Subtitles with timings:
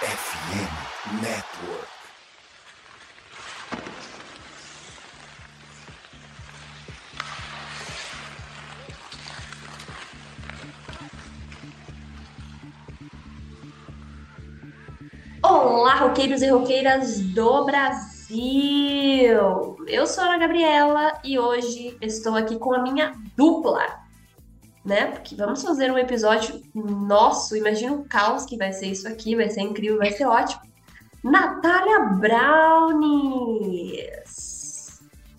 [0.00, 1.88] FM Network.
[15.40, 18.26] Olá, roqueiros e roqueiras do Brasil!
[19.86, 24.03] Eu sou a Ana Gabriela e hoje estou aqui com a minha dupla,
[24.84, 25.06] né?
[25.06, 27.56] Porque vamos fazer um episódio nosso.
[27.56, 30.60] Imagina o caos que vai ser isso aqui, vai ser incrível, vai ser ótimo.
[31.22, 33.40] Natália Brownies!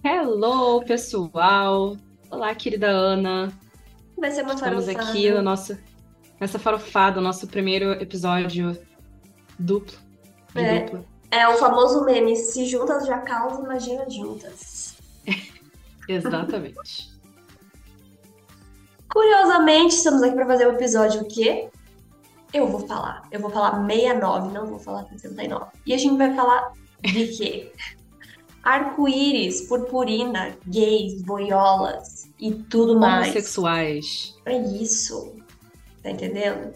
[0.03, 1.95] Hello, pessoal!
[2.31, 3.53] Olá, querida Ana.
[4.17, 5.09] Vai ser uma Estamos farofada.
[5.09, 5.77] aqui no nosso,
[6.39, 8.75] nessa farofada, nosso primeiro episódio
[9.59, 9.95] duplo.
[10.55, 10.89] É.
[11.31, 14.95] É o famoso meme, se juntas já causa, imagina juntas.
[16.07, 17.14] Exatamente.
[19.15, 21.69] Curiosamente, estamos aqui para fazer o episódio o quê?
[22.53, 23.23] Eu vou falar.
[23.31, 25.67] Eu vou falar 69, não vou falar 69.
[25.85, 27.71] E a gente vai falar de quê?
[28.61, 33.27] Arco-íris, purpurina, gays, boiolas e tudo mais.
[33.27, 34.35] Homossexuais.
[34.45, 35.33] É isso.
[36.03, 36.73] Tá entendendo?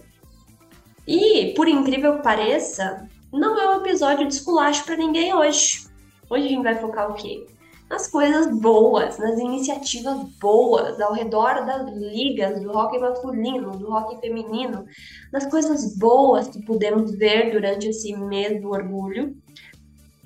[1.05, 5.89] E, por incrível que pareça, não é um episódio de esculacho pra ninguém hoje.
[6.29, 7.45] Hoje a gente vai focar o quê?
[7.89, 14.19] Nas coisas boas, nas iniciativas boas ao redor das ligas do hockey masculino, do hockey
[14.21, 14.85] feminino,
[15.33, 19.35] nas coisas boas que pudemos ver durante esse mês do orgulho.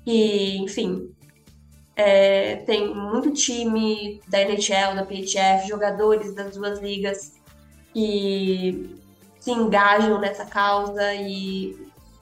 [0.05, 1.09] E, enfim,
[1.95, 7.33] é, tem muito time da NHL, da PHF, jogadores das duas ligas
[7.93, 8.99] que
[9.39, 11.77] se engajam nessa causa e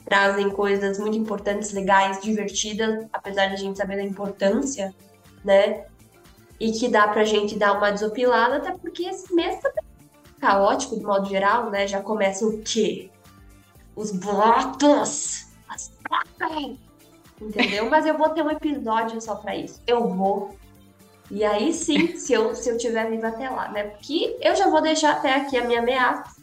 [0.06, 4.94] trazem coisas muito importantes, legais, divertidas, apesar de a gente saber da importância,
[5.44, 5.86] né?
[6.60, 9.72] E que dá pra gente dar uma desopilada, até porque esse mês tá
[10.40, 11.88] caótico de modo geral, né?
[11.88, 13.10] Já começa o quê?
[13.96, 15.48] Os blocos!
[15.68, 16.78] As placas!
[17.42, 17.90] Entendeu?
[17.90, 19.82] Mas eu vou ter um episódio só pra isso.
[19.88, 20.56] Eu vou.
[21.32, 23.86] E aí sim, se eu, se eu tiver viva até lá, né?
[23.86, 26.36] Porque eu já vou deixar até aqui a minha ameaça.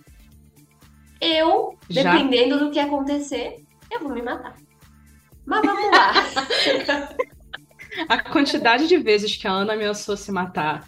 [1.21, 2.03] Eu, Já?
[2.13, 4.57] dependendo do que acontecer, eu vou me matar.
[5.45, 6.13] Mas vamos lá.
[8.09, 10.85] A quantidade de vezes que a Ana ameaçou se matar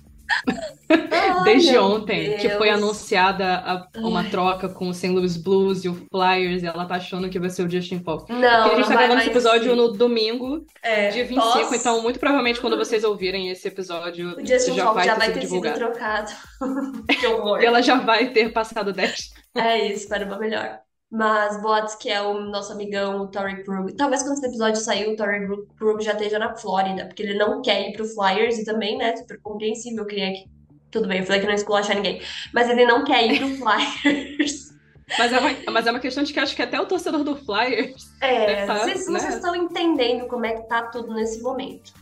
[0.88, 2.78] Ai, desde ontem, que foi Deus.
[2.78, 5.08] anunciada a- uma troca com o St.
[5.08, 8.30] Louis Blues e o Flyers, e ela tá achando que vai ser o Justin Falk.
[8.32, 9.74] Não, Porque a gente tá gravando esse episódio ser.
[9.76, 14.46] no domingo, É, dia 25, posso- então muito provavelmente quando vocês ouvirem esse episódio, O
[14.46, 15.78] Justin já Falk vai já vai sido ter sido divulgado.
[15.78, 16.32] trocado.
[17.18, 17.60] que horror.
[17.60, 19.30] E ela já vai ter passado 10.
[19.56, 20.78] É isso, para uma melhor.
[21.10, 23.92] Mas boatos que é o nosso amigão, o Torrey Krug.
[23.94, 25.44] Talvez quando esse episódio sair, o Torrey
[25.76, 29.16] Krug- já esteja na Flórida, porque ele não quer ir pro Flyers e também, né,
[29.16, 30.44] super compreensível, eu queria que...
[30.90, 32.20] Tudo bem, eu falei que não esculachar ninguém.
[32.54, 34.70] Mas ele não quer ir pro Flyers.
[35.18, 37.34] Mas é, uma, mas é uma questão de que acho que até o torcedor do
[37.36, 38.06] Flyers.
[38.20, 39.18] É, Tá, vocês, né?
[39.18, 41.92] vocês estão entendendo como é que tá tudo nesse momento.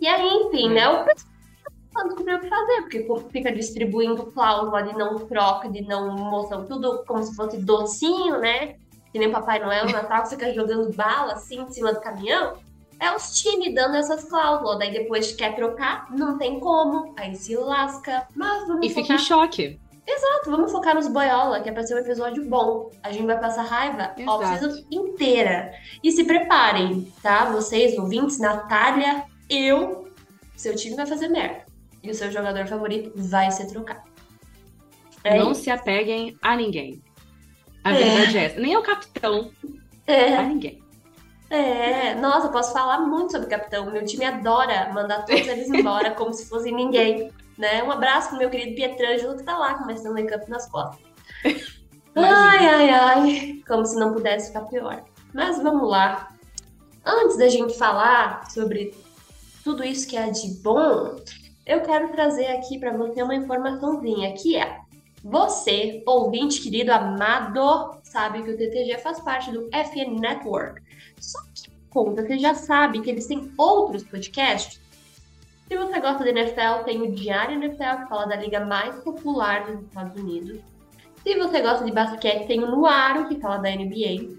[0.00, 0.74] E aí, enfim, Hum.
[0.74, 1.31] né, o pessoal
[1.94, 6.64] não descobriu o que fazer, porque fica distribuindo cláusula de não troca, de não moção,
[6.66, 8.76] tudo como se fosse docinho, né?
[9.12, 12.56] Que nem Papai Noel no Natal, que fica jogando bala assim em cima do caminhão.
[12.98, 14.78] É os times dando essas cláusulas.
[14.78, 17.12] Daí depois quer trocar, não tem como.
[17.16, 18.28] Aí se lasca.
[18.34, 19.80] Mas vamos E fica focar em choque.
[20.06, 22.90] Exato, vamos focar nos boiola, que é pra ser um episódio bom.
[23.02, 25.72] A gente vai passar raiva a off-season inteira.
[26.02, 27.46] E se preparem, tá?
[27.46, 30.08] Vocês, ouvintes, Natália, eu,
[30.56, 31.71] seu time vai fazer merda.
[32.02, 34.02] E o seu jogador favorito vai ser trocado.
[35.24, 35.62] É não isso.
[35.62, 37.00] se apeguem a ninguém.
[37.84, 37.94] A É.
[37.94, 38.60] verdade é essa.
[38.60, 39.50] Nem ao capitão,
[40.06, 40.82] a É, ninguém.
[41.50, 42.14] é.
[42.16, 43.90] Nossa, eu posso falar muito sobre o capitão.
[43.90, 47.30] Meu time adora mandar todos eles embora como se fossem ninguém.
[47.56, 47.82] Né?
[47.84, 51.00] Um abraço pro meu querido Pietrangelo, que tá lá com uma Stanley Cup nas costas.
[52.16, 53.62] Ai, ai, ai.
[53.66, 55.04] Como se não pudesse ficar pior.
[55.32, 56.28] Mas vamos lá.
[57.04, 58.94] Antes da gente falar sobre
[59.64, 61.16] tudo isso que é de bom,
[61.64, 64.80] eu quero trazer aqui para você uma informaçãozinha que é
[65.24, 70.82] você, ouvinte querido, amado, sabe que o TTG faz parte do FN Network.
[71.20, 74.80] Só que conta, você já sabe que eles têm outros podcasts.
[75.68, 79.64] Se você gosta de NFL, tem o Diário NFL, que fala da liga mais popular
[79.64, 80.60] dos Estados Unidos.
[81.22, 84.36] Se você gosta de basquete, tem o Nuaro, que fala da NBA.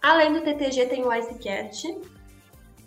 [0.00, 1.86] Além do TTG, tem o Icecast.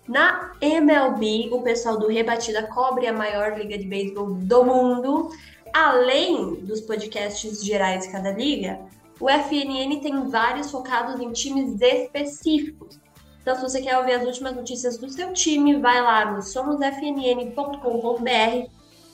[0.08, 5.30] Na MLB, o pessoal do Rebatida cobre a maior liga de beisebol do mundo.
[5.74, 8.80] Além dos podcasts gerais de cada liga,
[9.20, 13.00] o FNN tem vários focados em times específicos.
[13.42, 18.70] Então, se você quer ouvir as últimas notícias do seu time, vai lá no somosfnn.com.br,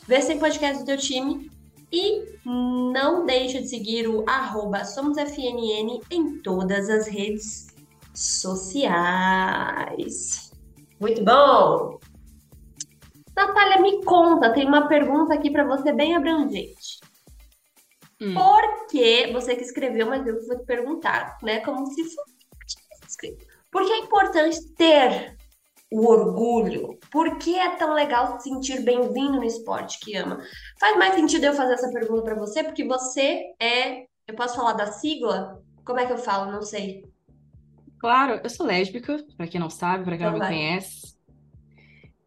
[0.08, 1.50] vê se tem podcast do teu time
[1.92, 7.68] e não deixa de seguir o arroba SomosFNN em todas as redes
[8.14, 10.47] sociais.
[11.00, 12.00] Muito bom!
[13.36, 17.00] Natália, me conta, tem uma pergunta aqui para você bem abrangente.
[18.20, 18.34] Hum.
[18.34, 21.60] Por que você que escreveu, mas eu vou te perguntar, né?
[21.60, 23.38] Como se fosse.
[23.72, 25.38] Por que é importante ter
[25.92, 26.98] o orgulho?
[27.12, 30.42] Por que é tão legal se sentir bem-vindo no esporte que ama?
[30.80, 34.08] Faz mais sentido eu fazer essa pergunta para você, porque você é.
[34.28, 35.62] Eu posso falar da sigla?
[35.86, 36.52] Como é que eu falo?
[36.52, 37.04] Não sei.
[38.00, 41.16] Claro, eu sou lésbica, para quem não sabe, para quem não me conhece.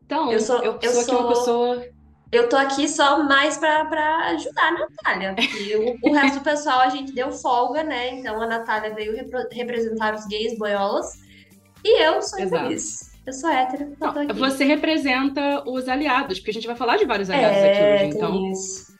[0.05, 1.21] Então, eu sou, eu, eu sou, sou...
[1.21, 1.85] uma pessoa.
[2.33, 5.37] Eu tô aqui só mais para ajudar a Natália.
[5.61, 8.15] E o, o, resto do pessoal a gente deu folga, né?
[8.15, 9.15] Então a Natália veio
[9.53, 11.07] representar os gays boiolas.
[11.85, 12.65] E eu sou Exato.
[12.65, 13.11] feliz.
[13.27, 13.97] Eu sou hétero.
[14.01, 18.05] Não, você representa os aliados, porque a gente vai falar de vários aliados é, aqui
[18.05, 18.17] hoje.
[18.17, 18.53] Então.
[18.53, 18.91] Isso.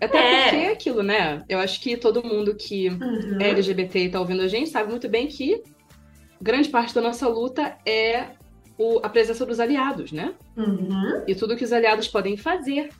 [0.00, 0.42] Até é.
[0.42, 1.42] porque é aquilo, né?
[1.48, 3.38] Eu acho que todo mundo que uhum.
[3.40, 5.62] é LGBT e tá ouvindo a gente sabe muito bem que
[6.44, 8.26] grande parte da nossa luta é
[8.76, 10.34] o, a presença dos aliados, né?
[10.54, 11.22] Uhum.
[11.26, 12.90] E tudo que os aliados podem fazer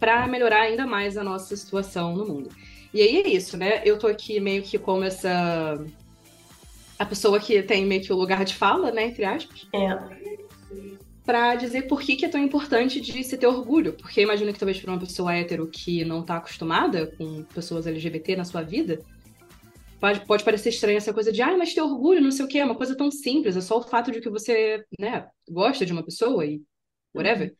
[0.00, 2.48] para melhorar ainda mais a nossa situação no mundo.
[2.94, 3.82] E aí é isso, né?
[3.84, 5.84] Eu tô aqui meio que como essa.
[6.98, 9.06] A pessoa que tem meio que o lugar de fala, né?
[9.08, 9.66] Entre aspas.
[9.74, 9.98] É.
[11.26, 13.92] Pra dizer por que, que é tão importante de se ter orgulho.
[13.94, 18.36] Porque imagino que talvez para uma pessoa hétero que não tá acostumada com pessoas LGBT
[18.36, 19.00] na sua vida,
[20.04, 22.58] pode, pode parecer estranha essa coisa de, ah, mas ter orgulho, não sei o quê,
[22.58, 25.94] é uma coisa tão simples, é só o fato de que você, né, gosta de
[25.94, 26.60] uma pessoa e
[27.14, 27.56] whatever.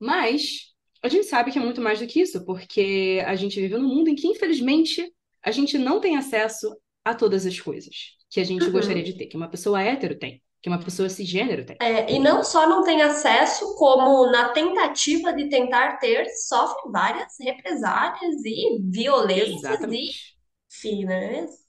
[0.00, 3.76] Mas a gente sabe que é muito mais do que isso, porque a gente vive
[3.76, 5.12] num mundo em que, infelizmente,
[5.42, 6.74] a gente não tem acesso
[7.04, 8.72] a todas as coisas que a gente uhum.
[8.72, 11.76] gostaria de ter, que uma pessoa hétero tem, que uma pessoa cisgênero tem.
[11.78, 17.34] É, e não só não tem acesso, como na tentativa de tentar ter, sofre várias
[17.38, 20.10] represálias e violências Exatamente.
[20.10, 20.36] e
[20.70, 21.65] finas.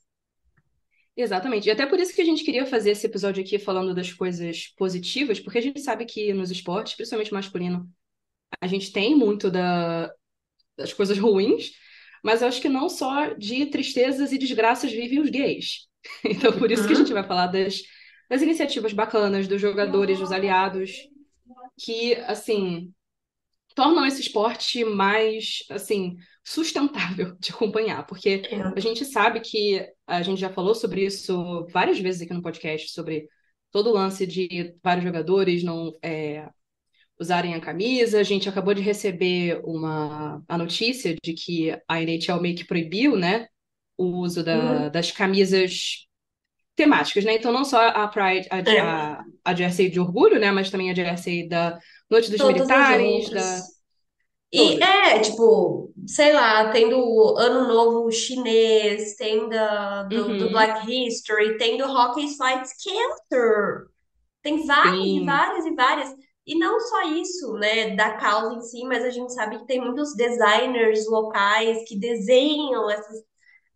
[1.18, 1.66] Exatamente.
[1.66, 4.68] E até por isso que a gente queria fazer esse episódio aqui falando das coisas
[4.78, 7.90] positivas, porque a gente sabe que nos esportes, principalmente masculino,
[8.60, 10.12] a gente tem muito da,
[10.76, 11.72] das coisas ruins,
[12.22, 15.88] mas eu acho que não só de tristezas e desgraças vivem os gays.
[16.24, 17.82] Então, por isso que a gente vai falar das,
[18.30, 20.92] das iniciativas bacanas, dos jogadores, dos aliados,
[21.76, 22.94] que, assim,
[23.78, 28.60] tornam esse esporte mais, assim, sustentável de acompanhar, porque é.
[28.60, 32.90] a gente sabe que a gente já falou sobre isso várias vezes aqui no podcast,
[32.90, 33.28] sobre
[33.70, 36.48] todo o lance de vários jogadores não é,
[37.20, 38.18] usarem a camisa.
[38.18, 43.16] A gente acabou de receber uma a notícia de que a NHL meio que proibiu,
[43.16, 43.46] né,
[43.96, 44.90] o uso da, uhum.
[44.90, 46.08] das camisas
[46.74, 47.36] temáticas, né?
[47.36, 48.80] Então não só a Pride, a, é.
[48.80, 51.78] a, a jersey de orgulho, né, mas também a jersey da
[52.10, 53.78] Noite dos Todas Militares, da
[54.50, 60.52] e é, tipo, sei lá, tem do Ano Novo Chinês, tem da, do, do uhum.
[60.52, 63.88] Black History, tem do Hockey Fights Cancer.
[64.42, 66.14] Tem várias e várias e várias.
[66.46, 69.82] E não só isso, né, da causa em si, mas a gente sabe que tem
[69.82, 73.22] muitos designers locais que desenham essas,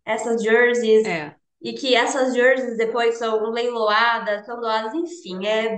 [0.03, 1.05] essas jerseys.
[1.05, 1.35] É.
[1.61, 5.77] E que essas jerseys depois são leiloadas, são doadas, enfim, é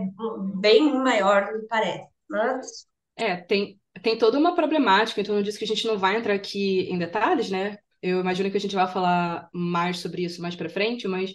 [0.56, 2.15] bem maior do que parece.
[2.30, 2.88] Mas...
[3.16, 6.34] É, tem, tem toda uma problemática em torno disso que a gente não vai entrar
[6.34, 7.78] aqui em detalhes, né?
[8.02, 11.34] Eu imagino que a gente vai falar mais sobre isso mais para frente, mas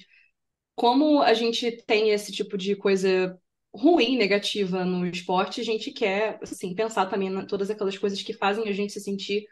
[0.75, 3.39] como a gente tem esse tipo de coisa
[3.75, 8.33] ruim, negativa no esporte, a gente quer, assim, pensar também em todas aquelas coisas que
[8.33, 9.47] fazem a gente se sentir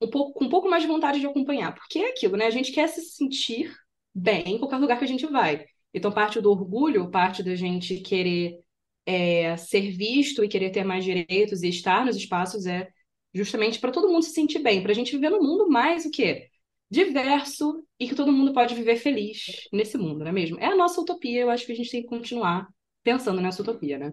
[0.00, 1.74] um pouco, com um pouco mais de vontade de acompanhar.
[1.74, 2.46] Porque é aquilo, né?
[2.46, 3.74] A gente quer se sentir
[4.14, 5.66] bem em qualquer lugar que a gente vai.
[5.92, 8.60] Então, parte do orgulho, parte da gente querer
[9.06, 12.88] é, ser visto e querer ter mais direitos e estar nos espaços é
[13.32, 16.10] justamente para todo mundo se sentir bem, para a gente viver num mundo mais o
[16.10, 16.48] quê?
[16.90, 20.58] Diverso e que todo mundo pode viver feliz nesse mundo, não é mesmo?
[20.58, 22.68] É a nossa utopia, eu acho que a gente tem que continuar
[23.02, 24.12] pensando nessa utopia, né?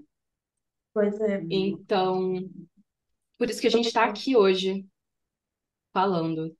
[0.93, 1.41] Pois é.
[1.49, 2.47] Então,
[3.37, 4.85] por isso que a gente está aqui hoje
[5.91, 6.55] falando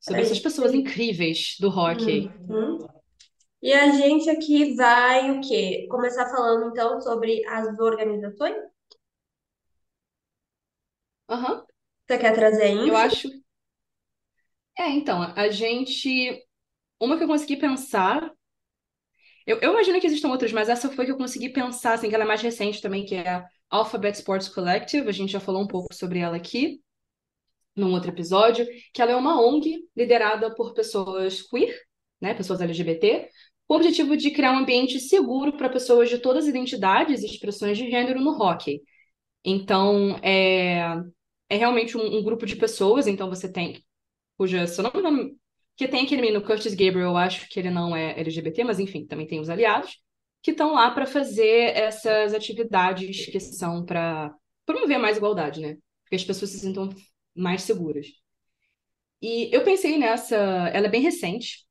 [0.00, 2.30] sobre essas pessoas incríveis do hockey.
[2.48, 2.78] Uhum.
[3.62, 5.86] E a gente aqui vai o quê?
[5.90, 8.56] Começar falando então sobre as organizações?
[11.28, 11.66] Aham,
[12.06, 13.28] Você quer trazer a eu acho.
[14.78, 16.42] É, então, a gente.
[17.00, 18.32] Uma que eu consegui pensar.
[19.46, 22.14] Eu, eu imagino que existam outras, mas essa foi que eu consegui pensar, assim, que
[22.14, 25.08] ela é mais recente também, que é a Alphabet Sports Collective.
[25.08, 26.80] A gente já falou um pouco sobre ela aqui,
[27.76, 31.74] num outro episódio, que ela é uma ONG liderada por pessoas queer,
[32.20, 33.28] né, pessoas LGBT,
[33.68, 37.26] com o objetivo de criar um ambiente seguro para pessoas de todas as identidades e
[37.26, 38.82] expressões de gênero no hockey.
[39.44, 40.78] Então, é,
[41.48, 43.84] é realmente um, um grupo de pessoas, então você tem,
[44.38, 45.38] cuja, se eu não me engano,
[45.76, 49.06] que tem aquele menino Curtis Gabriel, eu acho que ele não é LGBT, mas enfim,
[49.06, 50.00] também tem os aliados.
[50.42, 54.34] que estão lá para fazer essas atividades que são para
[54.66, 55.76] promover mais igualdade, né?
[56.08, 56.88] Que as pessoas se sintam
[57.36, 58.06] mais seguras.
[59.20, 60.36] E eu pensei nessa,
[60.72, 61.66] ela é bem recente,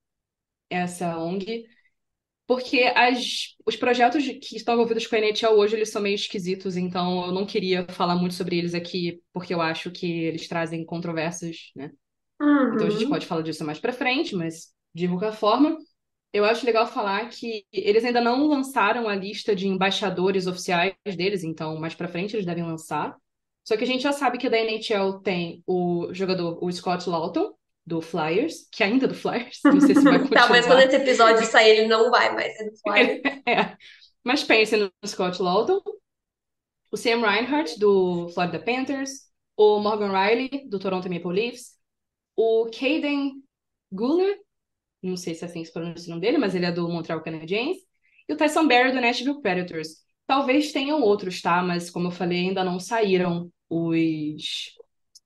[0.69, 1.65] essa ONG,
[2.47, 6.77] porque as, os projetos que estão envolvidos com a NHL hoje, eles são meio esquisitos,
[6.77, 10.85] então eu não queria falar muito sobre eles aqui, porque eu acho que eles trazem
[10.85, 11.91] controvérsias, né?
[12.39, 12.75] Uhum.
[12.75, 15.77] Então a gente pode falar disso mais pra frente, mas de qualquer forma,
[16.31, 21.43] eu acho legal falar que eles ainda não lançaram a lista de embaixadores oficiais deles,
[21.43, 23.17] então mais pra frente eles devem lançar.
[23.65, 27.53] Só que a gente já sabe que da NHL tem o jogador, o Scott Lawton,
[27.87, 30.41] do Flyers, que ainda é do Flyers, não sei se vai continuar.
[30.41, 33.21] Talvez quando esse episódio sair ele não vai mais ser do Flyers.
[33.47, 33.77] é.
[34.25, 35.81] Mas pense no Scott Lawton,
[36.91, 41.77] o Sam Reinhart, do Florida Panthers, o Morgan Riley, do Toronto Maple Leafs,
[42.35, 43.41] o Caden
[43.89, 44.37] Guller,
[45.01, 46.89] não sei se é assim que se pronuncia o nome dele, mas ele é do
[46.89, 47.77] Montreal Canadiens,
[48.27, 50.05] e o Tyson Barry, do Nashville Predators.
[50.25, 51.63] Talvez tenham outros, tá?
[51.63, 54.73] Mas, como eu falei, ainda não saíram os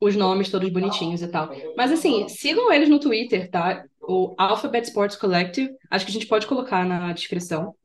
[0.02, 1.52] os nomes todos bonitinhos e tal.
[1.78, 3.86] Mas assim, sigam eles no Twitter, tá?
[4.02, 7.76] O Alphabet Sports Collective, acho que a gente pode colocar na descrição.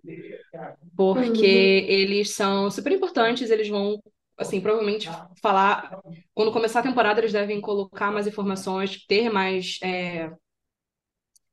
[0.97, 1.89] Porque Uhum.
[1.89, 4.03] eles são super importantes, eles vão,
[4.39, 5.09] assim, provavelmente
[5.43, 6.01] falar.
[6.35, 10.31] Quando começar a temporada, eles devem colocar mais informações, ter mais é,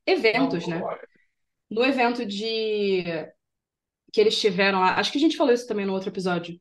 [0.05, 0.81] eventos, né?
[1.69, 3.03] No evento de
[4.11, 6.59] que eles tiveram lá, acho que a gente falou isso também no outro episódio,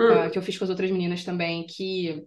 [0.00, 0.08] Hum.
[0.12, 2.24] ah, que eu fiz com as outras meninas também, que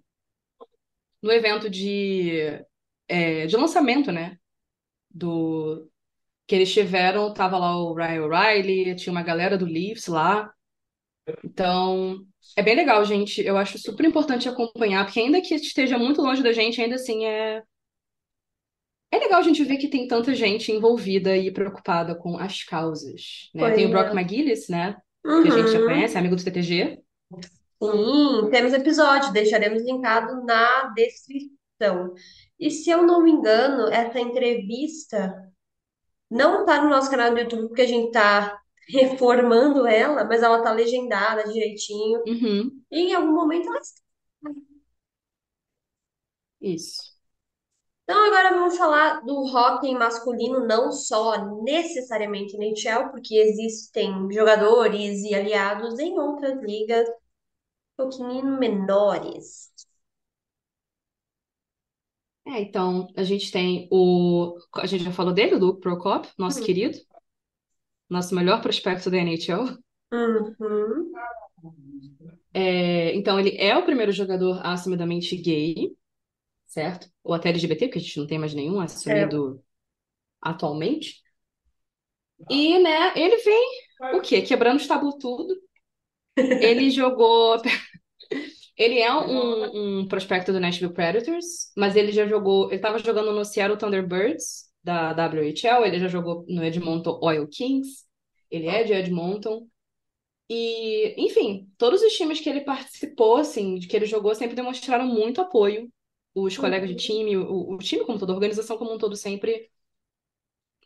[1.21, 2.63] no evento de,
[3.07, 4.37] é, de lançamento, né?
[5.09, 5.89] Do
[6.47, 10.51] que eles tiveram, tava lá o Ryan O'Reilly, tinha uma galera do Leafs lá.
[11.43, 12.25] Então,
[12.57, 13.41] é bem legal, gente.
[13.41, 17.25] Eu acho super importante acompanhar, porque ainda que esteja muito longe da gente, ainda assim
[17.25, 17.63] é.
[19.13, 23.49] É legal a gente ver que tem tanta gente envolvida e preocupada com as causas,
[23.53, 23.71] né?
[23.71, 24.13] Tem o Brock é.
[24.13, 24.95] McGillis, né?
[25.41, 25.85] Que a gente já Uhum.
[25.85, 26.99] conhece, amigo do TTG.
[27.83, 32.13] Sim, temos episódio, deixaremos linkado na descrição.
[32.59, 35.33] E se eu não me engano, essa entrevista
[36.29, 38.59] não tá no nosso canal do YouTube, porque a gente tá
[38.89, 42.21] reformando ela, mas ela tá legendada direitinho.
[42.27, 44.01] Uhum, E em algum momento ela está.
[46.61, 47.11] isso.
[48.03, 55.23] Então agora vamos falar do hóquei masculino, não só necessariamente na NHL, porque existem jogadores
[55.23, 57.07] e aliados em outras ligas
[58.01, 59.71] pouquinho menores.
[62.45, 64.57] É, então, a gente tem o.
[64.75, 66.65] A gente já falou dele, o Luke Prokop, nosso Hum.
[66.65, 66.97] querido,
[68.09, 69.77] nosso melhor prospecto da NHL.
[70.11, 71.11] Uhum.
[72.53, 75.95] É, então, ele é o primeiro jogador assumidamente gay,
[76.67, 77.09] certo?
[77.23, 79.63] Ou até LGBT, porque a gente não tem mais nenhum assumido
[80.41, 81.21] atualmente.
[82.49, 83.69] E, né, ele vem,
[84.15, 84.41] o quê?
[84.41, 85.55] Quebrando os tabu tudo.
[86.37, 87.61] Ele jogou.
[88.81, 92.65] Ele é um, um prospecto do Nashville Predators, mas ele já jogou.
[92.65, 98.05] Ele estava jogando no Seattle Thunderbirds, da WHL, ele já jogou no Edmonton Oil Kings,
[98.49, 99.67] ele é de Edmonton.
[100.49, 105.41] E, enfim, todos os times que ele participou, assim, que ele jogou, sempre demonstraram muito
[105.41, 105.87] apoio.
[106.33, 109.69] Os colegas de time, o, o time como todo, a organização como um todo, sempre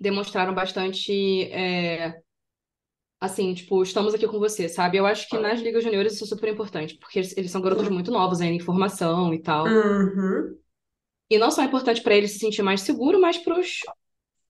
[0.02, 2.22] demonstraram bastante, é,
[3.26, 4.98] assim, tipo, estamos aqui com você, sabe?
[4.98, 7.90] Eu acho que nas ligas juniores isso é super importante, porque eles, eles são garotos
[7.90, 9.66] muito novos ainda em formação e tal.
[9.66, 10.58] Uhum.
[11.30, 13.80] E não só é importante para ele se sentir mais seguro, mas para os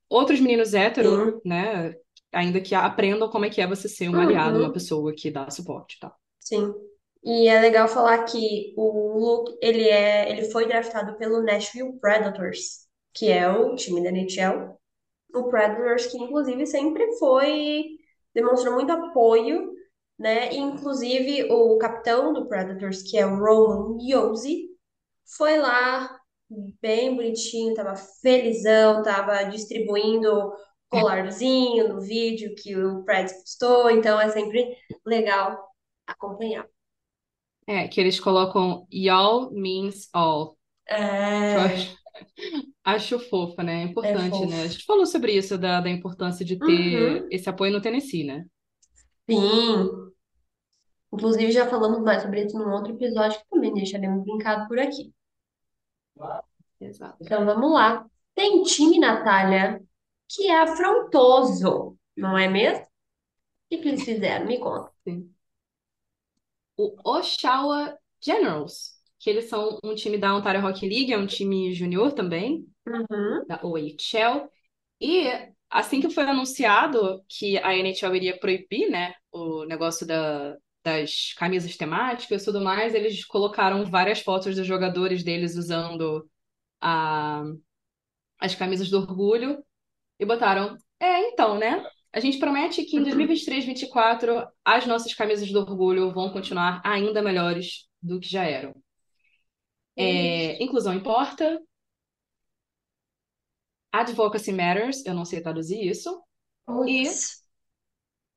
[0.09, 1.39] outros meninos héteros, Sim.
[1.45, 1.95] né?
[2.31, 4.19] Ainda que aprendam como é que é você ser um Uhum.
[4.21, 6.13] aliado, uma pessoa que dá suporte, tá?
[6.39, 6.73] Sim.
[7.23, 12.87] E é legal falar que o Luke, ele é, ele foi draftado pelo Nashville Predators,
[13.13, 14.77] que é o time da NHL.
[15.33, 17.97] O Predators que inclusive sempre foi
[18.35, 19.73] demonstrou muito apoio,
[20.19, 20.53] né?
[20.53, 24.67] E, inclusive o capitão do Predators, que é o Roman Josi,
[25.37, 26.19] foi lá
[26.81, 30.53] bem bonitinho, tava felizão, tava distribuindo
[30.89, 35.57] colarzinho no vídeo que o Preds postou, então é sempre legal
[36.05, 36.67] acompanhar.
[37.67, 40.55] É, que eles colocam y'all means all.
[40.87, 41.55] É,
[42.83, 43.83] acho, fofa, né?
[43.83, 44.63] É é importante, né?
[44.63, 47.27] A gente falou sobre isso, da, da importância de ter Uhum.
[47.31, 48.45] esse apoio no Tennessee, né?
[49.29, 49.89] Sim.
[51.11, 55.11] Inclusive já falamos mais sobre isso num outro episódio que também deixaremos brincado por aqui.
[56.79, 57.17] Exato.
[57.21, 58.05] Então vamos lá.
[58.33, 59.81] Tem time, Natália,
[60.29, 62.83] que é afrontoso, não é mesmo?
[62.85, 62.89] O
[63.69, 64.45] que que eles fizeram?
[64.47, 64.91] Me conta.
[65.03, 65.33] Sim.
[66.77, 71.73] O Oshawa Generals, que eles são um time da Ontario Hockey League, é um time
[71.73, 73.43] junior também, Uhum.
[73.47, 74.47] da OHL.
[75.01, 75.23] E
[75.67, 81.75] assim que foi anunciado que a NHL iria proibir, né, o negócio da, das camisas
[81.75, 86.29] temáticas e tudo mais, eles colocaram várias fotos dos jogadores deles usando
[86.79, 87.41] a,
[88.39, 89.57] as camisas do orgulho
[90.19, 91.83] e botaram, é, então, né?
[92.13, 97.23] A gente promete que em 2023, 2024, as nossas camisas do orgulho vão continuar ainda
[97.23, 98.84] melhores do que já eram.
[99.97, 101.59] É, inclusão importa.
[103.91, 106.21] Advocacy matters, eu não sei traduzir isso.
[106.87, 107.09] E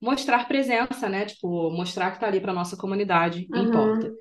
[0.01, 1.25] mostrar presença, né?
[1.27, 3.63] Tipo, mostrar que tá ali para nossa comunidade Uhum.
[3.63, 4.13] importa.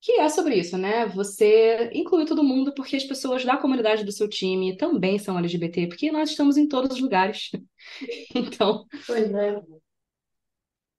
[0.00, 1.06] Que é sobre isso, né?
[1.08, 5.88] Você inclui todo mundo porque as pessoas da comunidade do seu time também são LGBT,
[5.88, 7.50] porque nós estamos em todos os lugares.
[8.34, 9.80] Então, Pois é.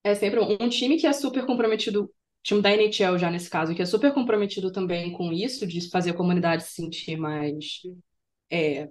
[0.03, 2.11] é sempre um, um time que é super comprometido,
[2.43, 6.11] time da NHL já nesse caso, que é super comprometido também com isso, de fazer
[6.11, 7.81] a comunidade se sentir mais
[8.51, 8.89] é,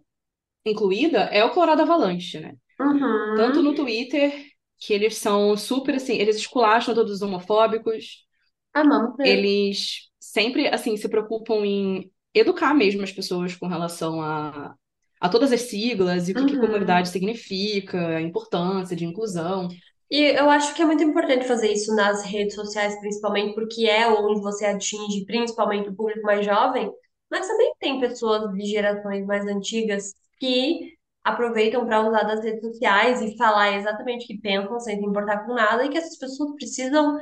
[0.64, 2.54] incluída, é o Colorado Avalanche, né?
[2.78, 3.37] Uhum.
[3.37, 4.33] Tanto no Twitter,
[4.78, 8.26] que eles são super assim, eles esculacham todos os homofóbicos,
[8.75, 14.75] Amamos eles sempre assim se preocupam em educar mesmo as pessoas com relação a,
[15.21, 16.61] a todas as siglas e o que, que Uhum.
[16.61, 19.69] comunidade significa, a importância de inclusão.
[20.11, 24.09] E eu acho que é muito importante fazer isso nas redes sociais, principalmente, porque é
[24.09, 26.93] onde você atinge principalmente o público mais jovem,
[27.31, 33.23] mas também tem pessoas de gerações mais antigas que aproveitam para usar das redes sociais
[33.23, 36.55] e falar exatamente o que pensam, sem se importar com nada, e que essas pessoas
[36.57, 37.19] precisam,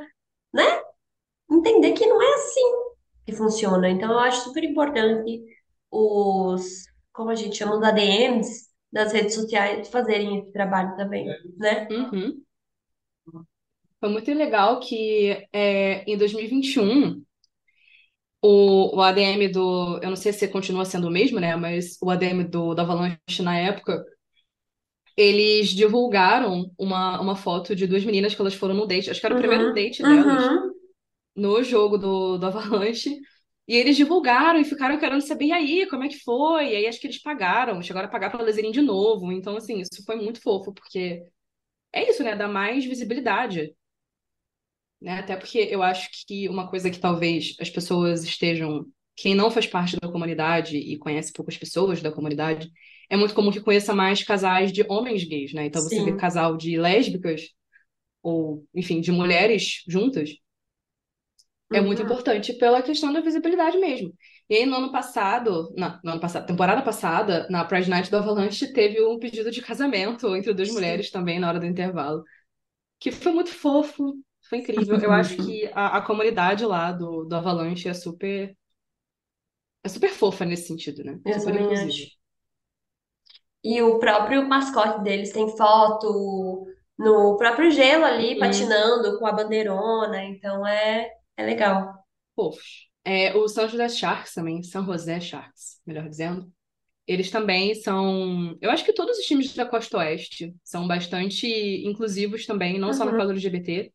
[0.53, 0.81] né,
[1.51, 2.61] entender que não é assim
[3.25, 3.89] que funciona.
[3.89, 5.43] Então, eu acho super importante
[5.91, 11.27] os, como a gente chama, os ADMs das redes sociais fazerem esse trabalho também,
[11.57, 11.87] né?
[11.91, 12.41] Uhum.
[13.99, 17.23] Foi muito legal que é, em 2021
[18.41, 19.99] o, o ADM do.
[20.01, 21.55] Eu não sei se continua sendo o mesmo, né?
[21.55, 24.03] Mas o ADM do, da Avalanche na época,
[25.17, 29.09] eles divulgaram uma, uma foto de duas meninas que elas foram no date.
[29.09, 30.73] Acho que era o primeiro Uhum, date delas uhum.
[31.35, 33.19] no jogo do, do Avalanche.
[33.67, 36.71] E eles divulgaram e ficaram querendo saber, e aí, como é que foi?
[36.73, 39.31] E aí acho que eles pagaram, chegaram a pagar para elas irem de novo.
[39.31, 41.23] Então, assim, isso foi muito fofo, porque
[41.93, 42.35] é isso, né?
[42.35, 43.73] Dá mais visibilidade
[45.01, 45.19] né?
[45.19, 48.85] Até porque eu acho que uma coisa que talvez as pessoas estejam,
[49.15, 52.69] quem não faz parte da comunidade e conhece poucas pessoas da comunidade,
[53.09, 55.65] é muito comum que conheça mais casais de homens gays, né?
[55.65, 56.15] Então você vê Sim.
[56.15, 57.49] casal de lésbicas
[58.23, 60.31] ou, enfim, de mulheres juntas,
[61.71, 62.01] é muito Uhum.
[62.01, 64.11] importante pela questão da visibilidade mesmo.
[64.49, 68.17] E aí, no ano passado, na, no ano passado, temporada passada, na Pride Night do
[68.17, 70.71] Avalanche, teve um pedido de casamento entre duas Sim.
[70.71, 72.23] mulheres também na hora do intervalo,
[72.99, 74.15] que foi muito fofo,
[74.49, 74.99] foi incrível.
[75.01, 78.55] Eu acho que a, a comunidade lá do, do Avalanche é super,
[79.83, 81.19] é super fofa nesse sentido, né?
[81.25, 81.97] Eu Super inclusiva.
[83.63, 86.65] E o próprio mascote deles tem foto
[86.97, 88.39] no próprio gelo ali, Uhum.
[88.39, 91.93] patinando com a bandeirona, então é, é legal.
[92.35, 92.87] Fofos.
[93.03, 96.51] É, o São José Sharks também, São José Sharks, melhor dizendo.
[97.07, 98.57] Eles também são.
[98.61, 101.47] Eu acho que todos os times da Costa Oeste são bastante
[101.85, 103.17] inclusivos também, não só na Uhum.
[103.17, 103.93] causa LGBT,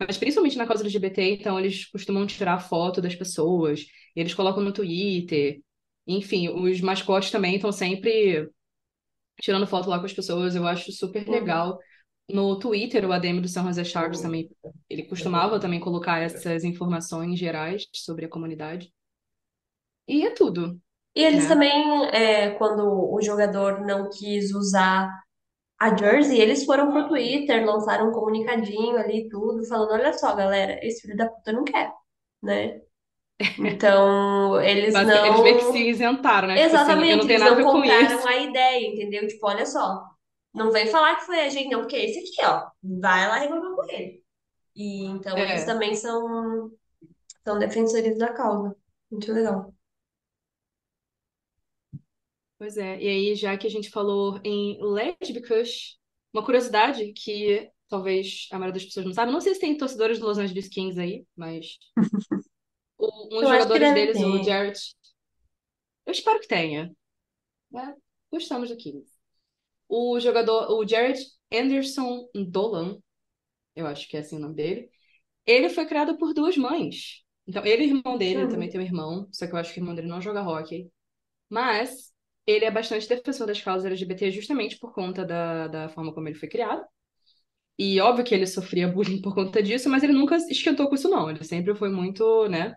[0.00, 1.22] mas principalmente na causa LGBT.
[1.34, 5.60] Então, eles costumam tirar foto das pessoas, eles colocam no Twitter.
[6.06, 8.48] Enfim, os mascotes também estão sempre
[9.40, 10.54] tirando foto lá com as pessoas.
[10.56, 11.32] Eu acho super Uhum.
[11.32, 11.78] legal.
[12.30, 14.50] No Twitter, o ADM do São José Sharks também,
[14.90, 18.92] ele costumava também colocar essas informações gerais sobre a comunidade.
[20.08, 20.80] E é tudo,
[21.14, 21.48] E eles né?
[21.48, 22.82] também, é, quando
[23.12, 25.08] o jogador não quis usar
[25.78, 30.78] a jersey, eles foram pro Twitter, lançaram um comunicadinho ali, tudo, falando: olha só, galera,
[30.84, 31.92] esse filho da puta não quer,
[32.42, 32.80] né?
[33.58, 35.72] Então, eles Basic- Eles meio que não.
[35.72, 36.58] se isentaram, né?
[36.58, 39.26] Tipo assim, Exatamente, não tenho eles não compraram a ideia, entendeu?
[39.28, 40.04] Tipo, olha só,
[40.54, 43.74] não vem falar que foi a gente, não, porque esse aqui, ó, vai lá reclamar
[43.74, 44.22] com ele.
[44.76, 46.70] E então eles É, também são,
[47.44, 48.76] são defensores da causa.
[49.10, 49.74] Muito legal.
[52.58, 53.00] Pois é.
[53.02, 55.98] E aí, já que a gente falou em lésbicas,
[56.32, 60.18] uma curiosidade que talvez a maioria das pessoas não sabe, não sei se tem torcedores
[60.18, 61.78] do Los Angeles Kings aí, mas
[62.98, 64.42] o- um dos jogadores deles, o ter.
[64.42, 64.94] Jarrett,
[66.06, 66.94] eu espero que tenha,
[67.70, 67.94] né?
[68.32, 69.12] Gostamos do Kings.
[69.88, 71.20] O jogador, o Jared
[71.52, 72.98] Anderson Dolan,
[73.76, 74.90] eu acho que é assim o nome dele,
[75.46, 77.24] ele foi criado por duas mães.
[77.46, 78.70] Então, ele e o irmão dele, ele também Hum.
[78.70, 80.90] tem um irmão, só que eu acho que o irmão dele não joga hóquei.
[81.50, 82.12] Mas
[82.46, 86.38] ele é bastante defensor das causas LGBT justamente por conta da, da forma como ele
[86.38, 86.84] foi criado.
[87.78, 91.10] E óbvio que ele sofria bullying por conta disso, mas ele nunca esquentou com isso,
[91.10, 91.28] não.
[91.28, 92.74] Ele sempre foi muito, né?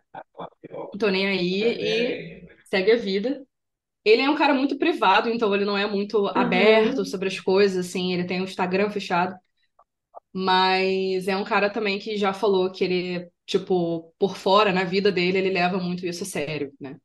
[1.00, 3.46] Tô nem aí e segue a vida.
[4.04, 7.88] Ele é um cara muito privado, então ele não é muito aberto sobre as coisas,
[7.88, 9.36] assim, ele tem um Instagram fechado.
[10.34, 15.12] Mas é um cara também que já falou que ele, tipo, por fora, na vida
[15.12, 16.98] dele, ele leva muito isso a sério, né?